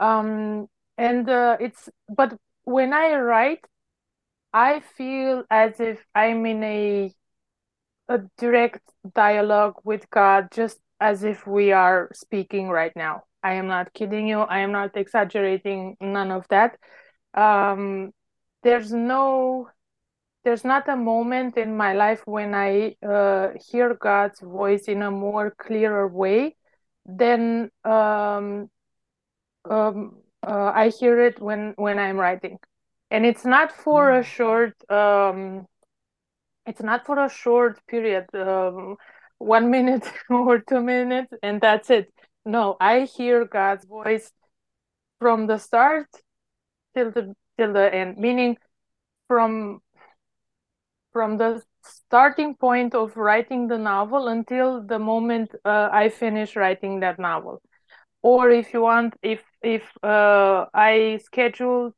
Um, 0.00 0.66
and 0.98 1.28
uh, 1.28 1.56
it's 1.60 1.88
but 2.08 2.36
when 2.64 2.92
i 2.92 3.14
write 3.16 3.64
i 4.52 4.80
feel 4.80 5.44
as 5.50 5.80
if 5.80 6.04
i'm 6.14 6.46
in 6.46 6.62
a 6.64 7.12
a 8.08 8.18
direct 8.38 8.80
dialogue 9.14 9.74
with 9.84 10.08
god 10.10 10.48
just 10.52 10.78
as 11.04 11.22
if 11.22 11.46
we 11.46 11.70
are 11.70 12.08
speaking 12.14 12.68
right 12.68 12.94
now. 12.96 13.24
I 13.42 13.54
am 13.54 13.66
not 13.66 13.92
kidding 13.92 14.26
you. 14.26 14.40
I 14.40 14.60
am 14.60 14.72
not 14.72 14.96
exaggerating. 14.96 15.96
None 16.00 16.30
of 16.30 16.46
that. 16.48 16.78
Um, 17.34 18.12
there's 18.62 18.90
no, 18.90 19.68
there's 20.44 20.64
not 20.64 20.88
a 20.88 20.96
moment 20.96 21.58
in 21.58 21.76
my 21.76 21.92
life 21.92 22.22
when 22.24 22.54
I 22.54 22.96
uh, 23.06 23.48
hear 23.68 23.94
God's 23.94 24.40
voice 24.40 24.84
in 24.84 25.02
a 25.02 25.10
more 25.10 25.54
clearer 25.58 26.08
way 26.08 26.56
than 27.04 27.70
um, 27.84 28.70
um, 29.68 30.16
uh, 30.42 30.72
I 30.74 30.88
hear 30.88 31.20
it 31.20 31.38
when 31.38 31.74
when 31.76 31.98
I'm 31.98 32.18
writing, 32.18 32.58
and 33.10 33.26
it's 33.26 33.44
not 33.44 33.72
for 33.72 34.10
a 34.10 34.22
mm. 34.22 34.24
short. 34.36 34.74
Um, 34.90 35.66
it's 36.66 36.82
not 36.82 37.04
for 37.04 37.18
a 37.18 37.28
short 37.28 37.80
period. 37.86 38.26
Um, 38.34 38.96
one 39.38 39.70
minute 39.70 40.10
or 40.30 40.58
two 40.58 40.80
minutes 40.80 41.32
and 41.42 41.60
that's 41.60 41.90
it 41.90 42.12
no 42.44 42.76
i 42.80 43.00
hear 43.00 43.44
god's 43.44 43.84
voice 43.86 44.30
from 45.18 45.46
the 45.46 45.58
start 45.58 46.08
till 46.94 47.10
the 47.10 47.34
till 47.58 47.72
the 47.72 47.94
end 47.94 48.16
meaning 48.16 48.56
from 49.28 49.80
from 51.12 51.38
the 51.38 51.62
starting 51.84 52.54
point 52.54 52.94
of 52.94 53.16
writing 53.16 53.68
the 53.68 53.78
novel 53.78 54.28
until 54.28 54.82
the 54.82 54.98
moment 54.98 55.54
uh, 55.64 55.88
I 55.92 56.08
finish 56.08 56.56
writing 56.56 57.00
that 57.00 57.18
novel. 57.18 57.62
Or 58.22 58.50
if 58.50 58.72
you 58.72 58.80
want, 58.82 59.14
if 59.22 59.42
if 59.62 59.82
uh, 60.02 60.66
I 60.72 61.20
schedule, 61.22 61.92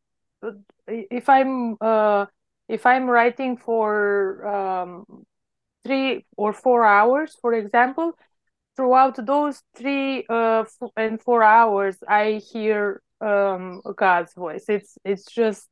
if 0.86 1.28
I'm 1.28 1.76
uh, 1.80 2.26
if 2.68 2.84
I'm 2.84 3.08
writing 3.08 3.56
for 3.56 4.46
um, 4.46 5.24
three 5.86 6.26
or 6.36 6.52
four 6.52 6.84
hours, 6.84 7.36
for 7.40 7.54
example, 7.54 8.12
throughout 8.76 9.24
those 9.24 9.62
three 9.76 10.26
uh, 10.28 10.64
and 10.96 11.20
four 11.20 11.42
hours, 11.42 11.96
I 12.06 12.42
hear 12.52 13.00
um, 13.20 13.80
God's 13.96 14.34
voice. 14.34 14.64
It's 14.68 14.98
it's 15.04 15.24
just 15.24 15.68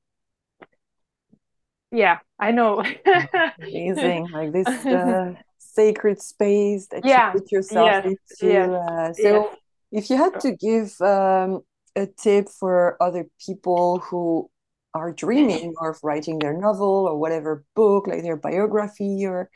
yeah, 1.91 2.19
I 2.39 2.51
know. 2.51 2.83
Amazing, 3.59 4.31
like 4.33 4.53
this 4.53 4.67
uh, 4.67 5.35
sacred 5.59 6.21
space 6.21 6.89
that 6.89 7.05
yeah. 7.05 7.33
you 7.33 7.41
put 7.41 7.53
yourself 7.53 7.87
yes. 7.87 8.05
into. 8.05 8.53
Yes. 8.53 8.71
Uh, 8.71 9.13
so, 9.13 9.23
yes. 9.23 9.57
if 9.93 10.11
you 10.11 10.17
had 10.17 10.41
to 10.41 10.53
give 10.57 11.01
um, 11.01 11.61
a 11.95 12.07
tip 12.07 12.49
for 12.49 13.01
other 13.01 13.27
people 13.45 14.01
who 14.01 14.51
are 14.95 15.13
dreaming 15.13 15.75
of 15.81 15.97
writing 16.03 16.39
their 16.39 16.57
novel 16.57 17.07
or 17.09 17.19
whatever 17.19 17.65
book, 17.75 18.07
like 18.07 18.23
their 18.23 18.37
biography, 18.37 19.25
or 19.27 19.51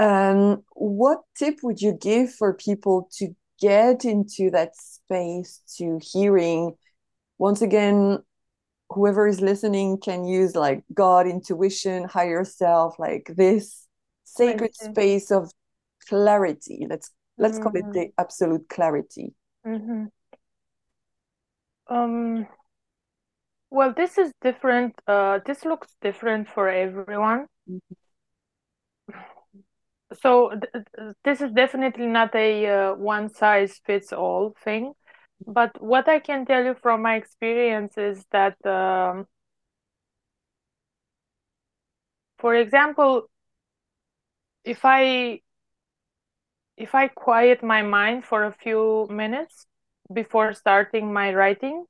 um, 0.00 0.64
what 0.72 1.20
tip 1.36 1.58
would 1.62 1.82
you 1.82 1.92
give 1.92 2.32
for 2.32 2.54
people 2.54 3.08
to 3.18 3.36
get 3.60 4.06
into 4.06 4.50
that 4.50 4.74
space 4.74 5.60
to 5.76 6.00
hearing? 6.02 6.74
Once 7.36 7.60
again, 7.60 8.18
whoever 8.88 9.28
is 9.28 9.42
listening 9.42 9.98
can 9.98 10.24
use 10.24 10.56
like 10.56 10.84
God, 10.94 11.26
intuition, 11.26 12.04
higher 12.04 12.44
self, 12.44 12.98
like 12.98 13.30
this 13.36 13.86
sacred 14.24 14.74
space 14.74 15.30
of 15.30 15.52
clarity. 16.08 16.86
Let's 16.88 17.10
let's 17.36 17.58
mm-hmm. 17.58 17.62
call 17.62 17.76
it 17.76 17.92
the 17.92 18.00
Mm-hmm. 18.00 18.20
absolute 18.20 18.68
clarity. 18.70 19.34
Mm-hmm. 19.66 20.06
Um. 21.94 22.46
Well, 23.68 23.92
this 23.94 24.16
is 24.16 24.32
different. 24.40 24.94
Uh, 25.06 25.40
this 25.44 25.66
looks 25.66 25.94
different 26.00 26.48
for 26.48 26.70
everyone. 26.70 27.46
So 30.22 30.50
th- 30.50 31.14
this 31.24 31.40
is 31.40 31.52
definitely 31.52 32.06
not 32.06 32.34
a 32.34 32.66
uh, 32.66 32.94
one 32.94 33.28
size 33.28 33.80
fits 33.84 34.12
all 34.12 34.54
thing. 34.64 34.94
But 35.46 35.80
what 35.80 36.08
I 36.08 36.18
can 36.18 36.44
tell 36.46 36.64
you 36.64 36.74
from 36.74 37.02
my 37.02 37.14
experience 37.16 37.96
is 37.96 38.26
that, 38.32 38.56
um, 38.66 39.26
for 42.38 42.54
example, 42.56 43.28
if 44.64 44.84
I 44.84 45.40
if 46.76 46.96
I 46.96 47.06
quiet 47.06 47.62
my 47.62 47.82
mind 47.82 48.24
for 48.24 48.42
a 48.42 48.50
few 48.52 49.06
minutes 49.08 49.68
before 50.12 50.52
starting 50.52 51.12
my 51.12 51.32
writing, 51.32 51.86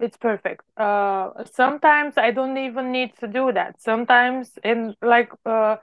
it's 0.00 0.16
perfect. 0.16 0.62
Uh, 0.76 1.30
sometimes 1.52 2.14
I 2.16 2.30
don't 2.32 2.58
even 2.58 2.90
need 2.92 3.12
to 3.20 3.28
do 3.28 3.52
that. 3.52 3.80
Sometimes 3.80 4.50
in 4.64 4.94
like 5.00 5.30
uh, 5.46 5.76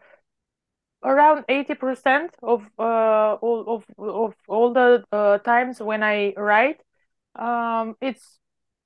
around 1.03 1.45
80% 1.49 2.29
of 2.43 2.63
uh, 2.77 3.33
all 3.41 3.65
of, 3.67 3.85
of 3.97 4.35
all 4.47 4.73
the 4.73 5.03
uh, 5.11 5.37
times 5.39 5.81
when 5.81 6.03
I 6.03 6.33
write, 6.37 6.81
um, 7.35 7.95
it's 8.01 8.39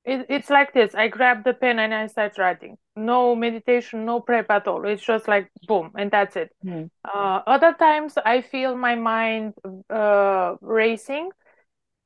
it, 0.06 0.28
it's 0.30 0.50
like 0.50 0.74
this. 0.74 0.94
I 0.94 1.08
grab 1.08 1.44
the 1.44 1.54
pen 1.54 1.80
and 1.80 1.94
I 1.94 2.08
start 2.08 2.38
writing. 2.38 2.78
No 2.96 3.36
meditation, 3.36 4.06
no 4.06 4.22
prep 4.22 4.50
at 4.52 4.68
all. 4.68 4.86
It's 4.86 5.04
just 5.04 5.28
like 5.28 5.50
boom, 5.68 5.92
and 5.98 6.12
that's 6.12 6.36
it. 6.36 6.52
Mm. 6.64 6.90
Uh, 7.04 7.42
other 7.48 7.74
times 7.74 8.18
I 8.24 8.42
feel 8.42 8.78
my 8.78 8.96
mind 8.96 9.56
uh, 9.90 10.56
racing, 10.62 11.32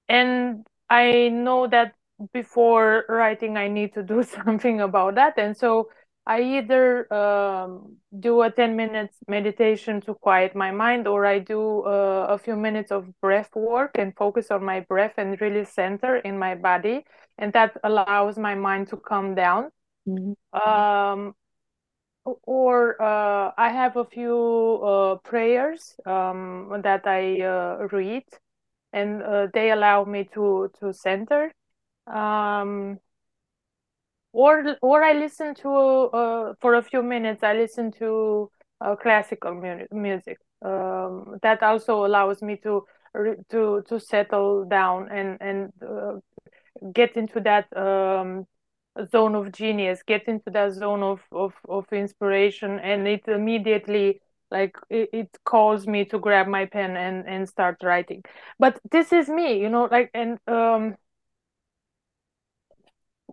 and 0.07 0.65
I 0.89 1.29
know 1.29 1.67
that 1.67 1.93
before 2.33 3.05
writing 3.07 3.57
I 3.57 3.67
need 3.67 3.93
to 3.93 4.03
do 4.03 4.23
something 4.45 4.81
about 4.81 5.15
that, 5.15 5.37
and 5.37 5.55
so 5.55 5.89
I 6.29 6.41
either 6.59 7.11
um, 7.11 7.97
do 8.19 8.43
a 8.43 8.51
10 8.51 8.75
minutes 8.75 9.17
meditation 9.27 9.99
to 10.01 10.13
quiet 10.13 10.53
my 10.53 10.69
mind, 10.69 11.07
or 11.07 11.25
I 11.25 11.39
do 11.39 11.81
uh, 11.81 12.27
a 12.29 12.37
few 12.37 12.55
minutes 12.55 12.91
of 12.91 13.19
breath 13.19 13.49
work 13.55 13.97
and 13.97 14.15
focus 14.15 14.51
on 14.51 14.63
my 14.63 14.81
breath 14.81 15.15
and 15.17 15.41
really 15.41 15.65
center 15.65 16.17
in 16.17 16.37
my 16.37 16.53
body. 16.53 17.03
And 17.39 17.51
that 17.53 17.75
allows 17.83 18.37
my 18.37 18.53
mind 18.53 18.89
to 18.89 18.97
calm 18.97 19.33
down. 19.33 19.71
Mm-hmm. 20.07 20.37
Um, 20.53 21.33
or 22.43 23.01
uh, 23.01 23.51
I 23.57 23.69
have 23.69 23.97
a 23.97 24.05
few 24.05 24.81
uh, 24.83 25.15
prayers 25.27 25.95
um, 26.05 26.79
that 26.83 27.07
I 27.07 27.41
uh, 27.41 27.87
read, 27.91 28.25
and 28.93 29.23
uh, 29.23 29.47
they 29.51 29.71
allow 29.71 30.05
me 30.05 30.29
to 30.35 30.69
to 30.79 30.93
center. 30.93 31.51
Um, 32.05 32.99
or 34.33 34.75
or 34.81 35.03
I 35.03 35.13
listen 35.13 35.55
to 35.55 35.69
uh, 35.71 36.53
for 36.61 36.75
a 36.75 36.81
few 36.83 37.03
minutes. 37.03 37.43
I 37.43 37.53
listen 37.53 37.91
to 37.93 38.51
uh, 38.81 38.95
classical 38.95 39.53
mu- 39.55 39.87
music. 39.91 40.37
Um, 40.63 41.37
that 41.41 41.63
also 41.63 42.05
allows 42.05 42.41
me 42.41 42.57
to 42.57 42.85
to 43.49 43.83
to 43.87 43.99
settle 43.99 44.65
down 44.65 45.09
and 45.11 45.37
and 45.41 45.73
uh, 45.81 46.19
get 46.93 47.15
into 47.17 47.39
that 47.41 47.65
um, 47.77 48.45
zone 49.11 49.35
of 49.35 49.51
genius, 49.51 50.03
get 50.03 50.27
into 50.27 50.49
that 50.51 50.73
zone 50.73 51.03
of 51.03 51.21
of 51.31 51.53
of 51.67 51.85
inspiration, 51.91 52.79
and 52.79 53.07
it 53.07 53.21
immediately 53.27 54.21
like 54.51 54.75
it, 54.89 55.09
it 55.13 55.29
calls 55.45 55.87
me 55.87 56.05
to 56.05 56.19
grab 56.19 56.47
my 56.47 56.65
pen 56.65 56.95
and 56.97 57.27
and 57.27 57.47
start 57.49 57.77
writing. 57.83 58.23
But 58.59 58.79
this 58.91 59.13
is 59.13 59.29
me, 59.29 59.59
you 59.59 59.69
know, 59.69 59.87
like 59.91 60.11
and 60.13 60.39
um 60.47 60.95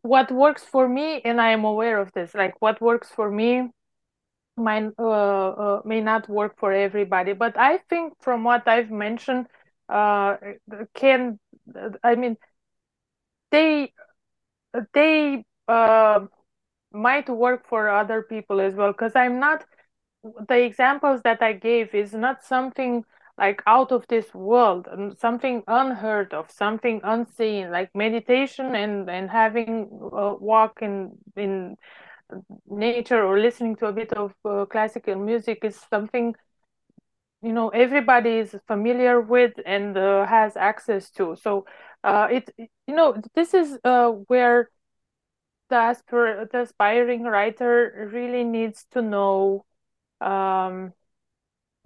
what 0.02 0.30
works 0.30 0.62
for 0.64 0.88
me 0.88 1.20
and 1.24 1.40
i 1.40 1.50
am 1.50 1.64
aware 1.64 2.00
of 2.00 2.12
this 2.12 2.34
like 2.34 2.54
what 2.60 2.80
works 2.80 3.10
for 3.10 3.30
me 3.30 3.68
might 4.56 4.90
uh, 4.98 5.48
uh, 5.48 5.82
may 5.84 6.00
not 6.00 6.28
work 6.28 6.58
for 6.58 6.72
everybody 6.72 7.32
but 7.32 7.56
i 7.58 7.78
think 7.90 8.14
from 8.20 8.44
what 8.44 8.66
i've 8.68 8.90
mentioned 8.90 9.46
uh 9.88 10.36
can 10.94 11.38
i 12.02 12.14
mean 12.14 12.36
they 13.50 13.92
they 14.94 15.44
uh 15.68 16.20
might 16.92 17.28
work 17.28 17.66
for 17.68 17.88
other 17.88 18.22
people 18.22 18.60
as 18.60 18.74
well 18.74 18.92
because 18.92 19.16
i'm 19.16 19.40
not 19.40 19.64
the 20.48 20.58
examples 20.64 21.20
that 21.22 21.42
i 21.42 21.52
gave 21.52 21.94
is 21.94 22.12
not 22.14 22.44
something 22.44 23.04
like 23.38 23.62
out 23.66 23.92
of 23.92 24.06
this 24.08 24.32
world 24.34 24.88
something 25.18 25.62
unheard 25.68 26.32
of 26.32 26.50
something 26.50 27.00
unseen 27.04 27.70
like 27.70 27.90
meditation 27.94 28.74
and 28.74 29.10
and 29.10 29.30
having 29.30 29.88
a 30.12 30.34
walk 30.34 30.78
in 30.82 31.12
in 31.36 31.76
nature 32.68 33.24
or 33.24 33.38
listening 33.38 33.76
to 33.76 33.86
a 33.86 33.92
bit 33.92 34.12
of 34.14 34.32
uh, 34.44 34.64
classical 34.66 35.14
music 35.16 35.60
is 35.62 35.80
something 35.90 36.34
you 37.42 37.52
know 37.52 37.68
everybody 37.68 38.30
is 38.38 38.56
familiar 38.66 39.20
with 39.20 39.52
and 39.64 39.96
uh, 39.96 40.26
has 40.26 40.56
access 40.56 41.10
to. 41.10 41.36
So 41.40 41.66
uh, 42.02 42.28
it 42.30 42.50
you 42.58 42.94
know 42.94 43.20
this 43.34 43.54
is 43.54 43.78
uh, 43.84 44.10
where 44.10 44.70
the, 45.68 45.76
aspir- 45.76 46.50
the 46.50 46.62
aspiring 46.62 47.24
writer 47.24 48.08
really 48.12 48.44
needs 48.44 48.86
to 48.92 49.02
know 49.02 49.64
um, 50.20 50.92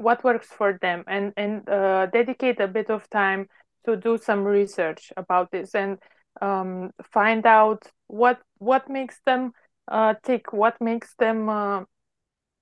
what 0.00 0.24
works 0.24 0.48
for 0.48 0.78
them 0.80 1.04
and 1.06 1.32
and 1.36 1.68
uh, 1.68 2.06
dedicate 2.06 2.60
a 2.60 2.68
bit 2.68 2.90
of 2.90 3.08
time 3.10 3.46
to 3.84 3.96
do 3.96 4.18
some 4.18 4.44
research 4.44 5.12
about 5.16 5.50
this 5.50 5.74
and 5.74 5.98
um, 6.40 6.90
find 7.02 7.46
out 7.46 7.82
what 8.06 8.40
what 8.58 8.88
makes 8.88 9.20
them 9.26 9.52
uh, 9.88 10.14
tick, 10.22 10.52
what 10.52 10.80
makes 10.80 11.14
them 11.18 11.48
uh, 11.48 11.80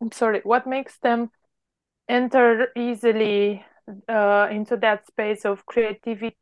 I'm 0.01 0.13
sorry, 0.13 0.41
what 0.45 0.67
makes 0.67 0.99
them 0.99 1.31
enter 2.09 2.69
easily 2.77 3.65
uh, 4.09 4.49
into 4.51 4.77
that 4.79 5.07
space 5.07 5.45
of 5.45 5.65
creativity 5.67 6.35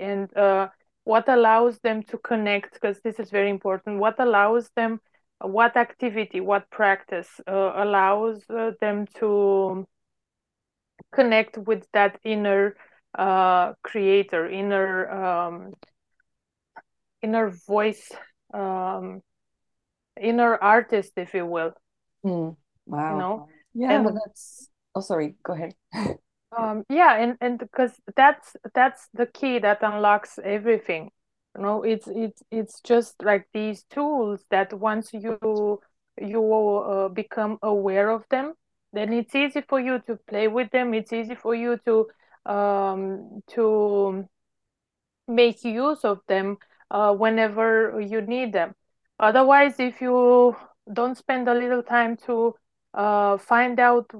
and 0.00 0.34
uh, 0.36 0.68
what 1.04 1.28
allows 1.28 1.78
them 1.78 2.02
to 2.04 2.18
connect 2.18 2.74
because 2.74 3.00
this 3.02 3.18
is 3.18 3.30
very 3.30 3.50
important. 3.50 3.98
What 3.98 4.20
allows 4.20 4.70
them, 4.76 5.00
what 5.40 5.76
activity, 5.76 6.40
what 6.40 6.70
practice 6.70 7.28
uh, 7.48 7.72
allows 7.74 8.44
uh, 8.50 8.72
them 8.80 9.06
to 9.18 9.86
connect 11.12 11.58
with 11.58 11.86
that 11.92 12.18
inner 12.24 12.76
uh, 13.18 13.74
creator, 13.82 14.48
inner 14.48 15.10
um, 15.10 15.72
inner 17.22 17.50
voice, 17.66 18.10
um, 18.54 19.22
inner 20.20 20.56
artist, 20.56 21.12
if 21.16 21.34
you 21.34 21.46
will. 21.46 21.72
Mm. 22.24 22.56
Wow. 22.86 23.12
You 23.12 23.18
know? 23.18 23.48
Yeah, 23.74 23.94
And- 23.96 24.04
but 24.04 24.14
that's. 24.14 24.68
Oh, 24.94 25.00
sorry. 25.00 25.36
Go 25.42 25.52
ahead. 25.52 25.74
Um, 26.56 26.82
yeah, 26.88 27.14
and 27.16 27.36
and 27.40 27.60
because 27.60 27.92
that's 28.16 28.56
that's 28.74 29.06
the 29.14 29.26
key 29.26 29.60
that 29.60 29.82
unlocks 29.82 30.36
everything. 30.42 31.12
You 31.56 31.62
know, 31.62 31.84
it's 31.84 32.08
it's 32.08 32.42
it's 32.50 32.80
just 32.80 33.22
like 33.22 33.46
these 33.54 33.84
tools 33.84 34.44
that 34.50 34.72
once 34.72 35.12
you 35.12 35.38
you 36.20 36.54
uh, 36.54 37.08
become 37.08 37.58
aware 37.62 38.10
of 38.10 38.24
them, 38.30 38.54
then 38.92 39.12
it's 39.12 39.34
easy 39.34 39.62
for 39.68 39.80
you 39.80 40.00
to 40.06 40.16
play 40.28 40.48
with 40.48 40.70
them. 40.70 40.94
It's 40.94 41.12
easy 41.12 41.34
for 41.34 41.54
you 41.54 41.78
to 41.84 42.06
um, 42.50 43.42
to 43.54 44.28
make 45.28 45.64
use 45.64 46.04
of 46.04 46.20
them 46.26 46.58
uh, 46.90 47.14
whenever 47.14 48.00
you 48.00 48.20
need 48.20 48.52
them. 48.52 48.74
Otherwise, 49.18 49.78
if 49.78 50.00
you 50.00 50.56
don't 50.92 51.16
spend 51.16 51.48
a 51.48 51.54
little 51.54 51.82
time 51.82 52.16
to 52.26 52.54
uh, 52.94 53.38
find 53.38 53.78
out 53.78 54.10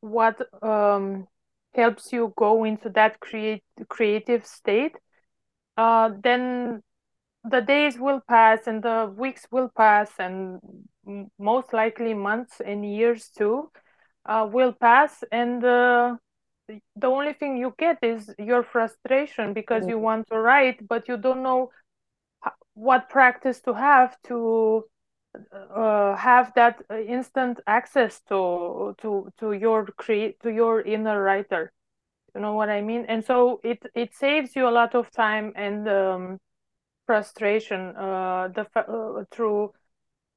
what 0.00 0.40
um, 0.62 1.26
helps 1.74 2.12
you 2.12 2.32
go 2.36 2.64
into 2.64 2.88
that 2.90 3.20
create 3.20 3.62
creative 3.88 4.44
state, 4.44 4.96
uh, 5.76 6.10
then 6.22 6.82
the 7.44 7.60
days 7.60 7.98
will 7.98 8.20
pass 8.28 8.66
and 8.66 8.82
the 8.82 9.12
weeks 9.16 9.46
will 9.50 9.70
pass 9.76 10.10
and 10.18 10.60
most 11.38 11.72
likely 11.72 12.14
months 12.14 12.60
and 12.64 12.84
years 12.84 13.28
too 13.36 13.68
uh, 14.26 14.48
will 14.50 14.72
pass 14.72 15.24
and 15.32 15.64
uh, 15.64 16.16
the 16.96 17.06
only 17.06 17.32
thing 17.32 17.56
you 17.56 17.74
get 17.78 17.98
is 18.02 18.32
your 18.38 18.62
frustration 18.62 19.52
because 19.52 19.86
you 19.88 19.98
want 19.98 20.26
to 20.28 20.38
write 20.38 20.86
but 20.88 21.08
you 21.08 21.16
don't 21.16 21.42
know 21.42 21.70
what 22.74 23.08
practice 23.08 23.60
to 23.60 23.74
have 23.74 24.16
to 24.22 24.84
uh, 25.74 26.16
have 26.16 26.52
that 26.54 26.82
instant 26.90 27.60
access 27.66 28.20
to 28.28 28.94
to 28.98 29.30
to 29.38 29.52
your 29.52 29.86
create 29.96 30.40
to 30.40 30.50
your 30.50 30.80
inner 30.82 31.22
writer. 31.22 31.72
You 32.34 32.40
know 32.40 32.54
what 32.54 32.70
i 32.70 32.80
mean? 32.80 33.04
And 33.08 33.24
so 33.24 33.60
it 33.62 33.82
it 33.94 34.14
saves 34.14 34.56
you 34.56 34.68
a 34.68 34.70
lot 34.70 34.94
of 34.94 35.10
time 35.10 35.52
and 35.54 35.88
um, 35.88 36.38
frustration 37.06 37.96
uh, 37.96 38.48
the 38.48 38.66
uh, 38.76 39.24
through 39.30 39.72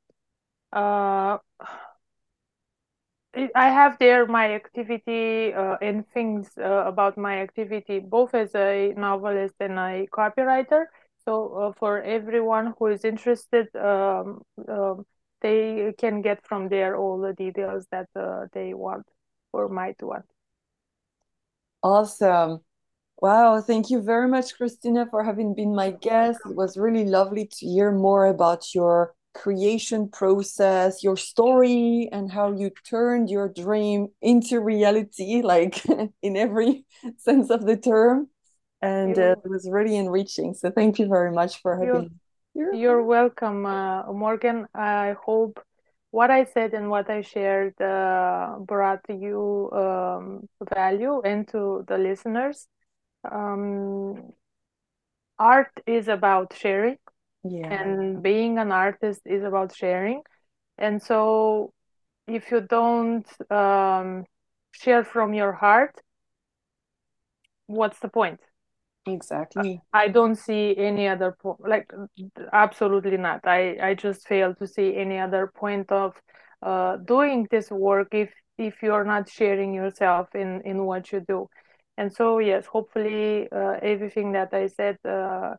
Uh, 0.73 1.39
I 3.55 3.69
have 3.71 3.99
there 3.99 4.27
my 4.27 4.53
activity 4.55 5.53
uh, 5.55 5.77
and 5.81 6.07
things 6.09 6.51
uh, 6.59 6.85
about 6.87 7.17
my 7.17 7.41
activity, 7.41 8.01
both 8.01 8.35
as 8.35 8.55
a 8.55 8.93
novelist 8.97 9.55
and 9.61 9.79
a 9.79 10.07
copywriter. 10.13 10.87
So 11.25 11.55
uh, 11.55 11.73
for 11.79 12.03
everyone 12.03 12.75
who 12.79 12.87
is 12.87 13.05
interested, 13.05 13.75
um, 13.77 14.43
um, 14.69 15.07
they 15.41 15.95
can 15.99 16.23
get 16.23 16.47
from 16.47 16.69
there 16.69 16.97
all 16.97 17.21
the 17.21 17.33
details 17.35 17.87
that 17.91 18.09
uh, 18.17 18.47
they 18.53 18.75
want 18.75 19.07
or 19.53 19.69
might 19.69 20.03
want. 20.03 20.25
awesome. 21.83 22.61
Wow, 23.21 23.61
thank 23.61 23.91
you 23.91 24.01
very 24.03 24.29
much, 24.29 24.57
Cristina, 24.57 25.07
for 25.11 25.25
having 25.25 25.55
been 25.55 25.75
my 25.75 25.91
guest. 25.91 26.41
It 26.47 26.55
was 26.57 26.77
really 26.77 27.05
lovely 27.05 27.47
to 27.47 27.67
hear 27.67 27.91
more 27.93 28.27
about 28.27 28.75
your 28.75 29.15
creation 29.35 30.09
process, 30.09 31.03
your 31.03 31.17
story, 31.17 32.09
and 32.13 32.31
how 32.31 32.53
you 32.53 32.71
turned 32.89 33.31
your 33.31 33.49
dream 33.49 34.09
into 34.23 34.61
reality, 34.61 35.43
like 35.43 35.83
in 36.23 36.37
every 36.37 36.87
sense 37.19 37.51
of 37.51 37.67
the 37.67 37.77
term. 37.77 38.29
And 38.83 39.19
uh, 39.19 39.37
it 39.45 39.51
was 39.51 39.69
really 39.71 39.97
enriching. 39.97 40.55
So 40.55 40.71
thank 40.71 40.99
you 41.01 41.09
very 41.09 41.33
much 41.33 41.61
for 41.61 41.77
having 41.79 42.11
here. 42.59 42.75
you're 42.75 43.03
welcome, 43.03 43.67
uh, 43.67 44.05
Morgane. 44.05 44.67
I 44.75 45.17
hope 45.25 45.61
what 46.11 46.31
I 46.31 46.45
said 46.45 46.75
and 46.75 46.91
what 46.91 47.11
I 47.11 47.23
shared 47.23 47.81
uh, 47.81 48.57
brought 48.61 49.01
you 49.09 49.71
um, 49.73 50.49
value 50.75 51.21
and 51.25 51.47
to 51.49 51.85
the 51.89 51.99
listeners. 51.99 52.67
Um, 53.31 54.33
art 55.39 55.73
is 55.87 56.09
about 56.09 56.55
sharing, 56.55 56.99
Yeah, 57.45 57.71
and 57.71 58.23
being 58.23 58.59
an 58.59 58.73
artist 58.73 59.23
is 59.27 59.43
about 59.45 59.75
sharing. 59.75 60.23
And 60.79 61.03
so, 61.03 61.73
if 62.27 62.51
you 62.51 62.61
don't 62.61 63.27
um, 63.51 64.27
share 64.73 65.05
from 65.05 65.35
your 65.35 65.53
heart, 65.53 65.95
what's 67.67 67.99
the 68.01 68.09
point? 68.09 68.41
Exactly. 69.13 69.83
I 69.93 70.09
don't 70.09 70.37
see 70.37 70.77
any 70.77 71.09
other 71.09 71.33
point, 71.33 71.61
like 71.67 71.91
absolutely 72.53 73.17
not. 73.17 73.41
I 73.47 73.79
I 73.91 73.95
just 73.95 74.27
fail 74.29 74.55
to 74.57 74.67
see 74.67 74.97
any 74.97 75.19
other 75.19 75.47
point 75.55 75.91
of 75.93 76.15
uh, 76.63 76.97
doing 76.99 77.47
this 77.51 77.71
work 77.71 78.09
if 78.13 78.31
if 78.59 78.83
you're 78.83 79.05
not 79.05 79.29
sharing 79.29 79.75
yourself 79.75 80.35
in 80.35 80.63
in 80.63 80.85
what 80.85 81.13
you 81.13 81.21
do. 81.21 81.49
And 81.97 82.13
so 82.13 82.39
yes, 82.39 82.67
hopefully 82.67 83.49
uh, 83.51 83.79
everything 83.83 84.33
that 84.33 84.55
I 84.55 84.69
said 84.69 84.99
uh, 85.05 85.55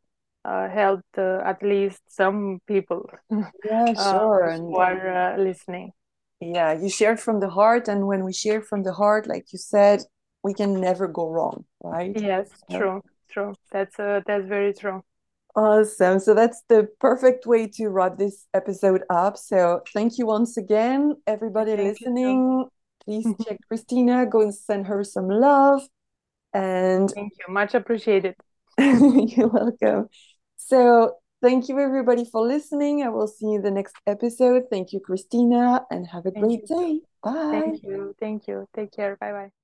uh, 0.45 0.69
helped 0.69 1.17
uh, 1.17 1.41
at 1.45 1.61
least 1.63 2.01
some 2.07 2.61
people 2.67 3.09
Yeah, 3.63 3.93
uh, 3.95 4.27
sure. 4.29 4.49
who 4.65 4.75
And 4.75 4.75
are 4.77 5.07
uh, 5.35 5.37
listening. 5.37 5.91
yeah, 6.39 6.73
you 6.73 6.89
shared 6.89 7.19
from 7.19 7.39
the 7.39 7.49
heart. 7.49 7.87
And 7.87 8.07
when 8.07 8.23
we 8.23 8.33
share 8.33 8.61
from 8.61 8.83
the 8.83 8.93
heart, 8.93 9.27
like 9.27 9.51
you 9.51 9.59
said, 9.59 10.03
we 10.43 10.53
can 10.53 10.79
never 10.79 11.07
go 11.07 11.29
wrong, 11.29 11.65
right? 11.83 12.21
Yes, 12.21 12.49
Yeah. 12.67 12.77
true, 12.77 13.01
true. 13.29 13.53
That's 13.71 13.99
uh, 13.99 14.21
that's 14.25 14.47
very 14.47 14.73
true. 14.73 15.03
Awesome. 15.55 16.19
So 16.19 16.33
that's 16.33 16.61
the 16.69 16.87
perfect 16.99 17.45
way 17.45 17.67
to 17.75 17.89
wrap 17.89 18.17
this 18.17 18.45
episode 18.53 19.03
up. 19.09 19.37
So 19.37 19.81
thank 19.93 20.17
you 20.17 20.27
once 20.27 20.57
again, 20.57 21.15
everybody 21.25 21.71
Thank 21.75 21.81
you 21.81 21.87
listening. 21.91 22.65
Please 23.03 23.27
check 23.45 23.57
Cristina, 23.67 24.25
go 24.25 24.41
and 24.41 24.53
send 24.53 24.87
her 24.87 25.03
some 25.03 25.27
love. 25.27 25.81
And 26.53 27.09
Thank 27.09 27.33
you. 27.39 27.53
Much 27.53 27.73
appreciated. 27.73 28.35
you're 28.79 29.47
welcome. 29.47 30.09
So 30.57 31.15
thank 31.41 31.67
you, 31.67 31.79
everybody, 31.79 32.25
for 32.25 32.45
listening. 32.45 33.03
I 33.03 33.09
will 33.09 33.27
see 33.27 33.47
you 33.47 33.55
in 33.55 33.61
the 33.61 33.71
next 33.71 33.95
episode. 34.07 34.63
Thank 34.69 34.93
you, 34.93 34.99
Cristina, 34.99 35.85
and 35.89 36.07
have 36.07 36.25
a 36.25 36.31
Thank 36.31 36.45
great 36.45 36.67
you. 36.69 36.77
day. 36.77 37.01
Bye. 37.23 37.51
Thank 37.51 37.83
you. 37.83 38.15
Thank 38.19 38.47
you. 38.47 38.67
Take 38.75 38.91
care. 38.91 39.17
Bye 39.19 39.31
bye. 39.31 39.59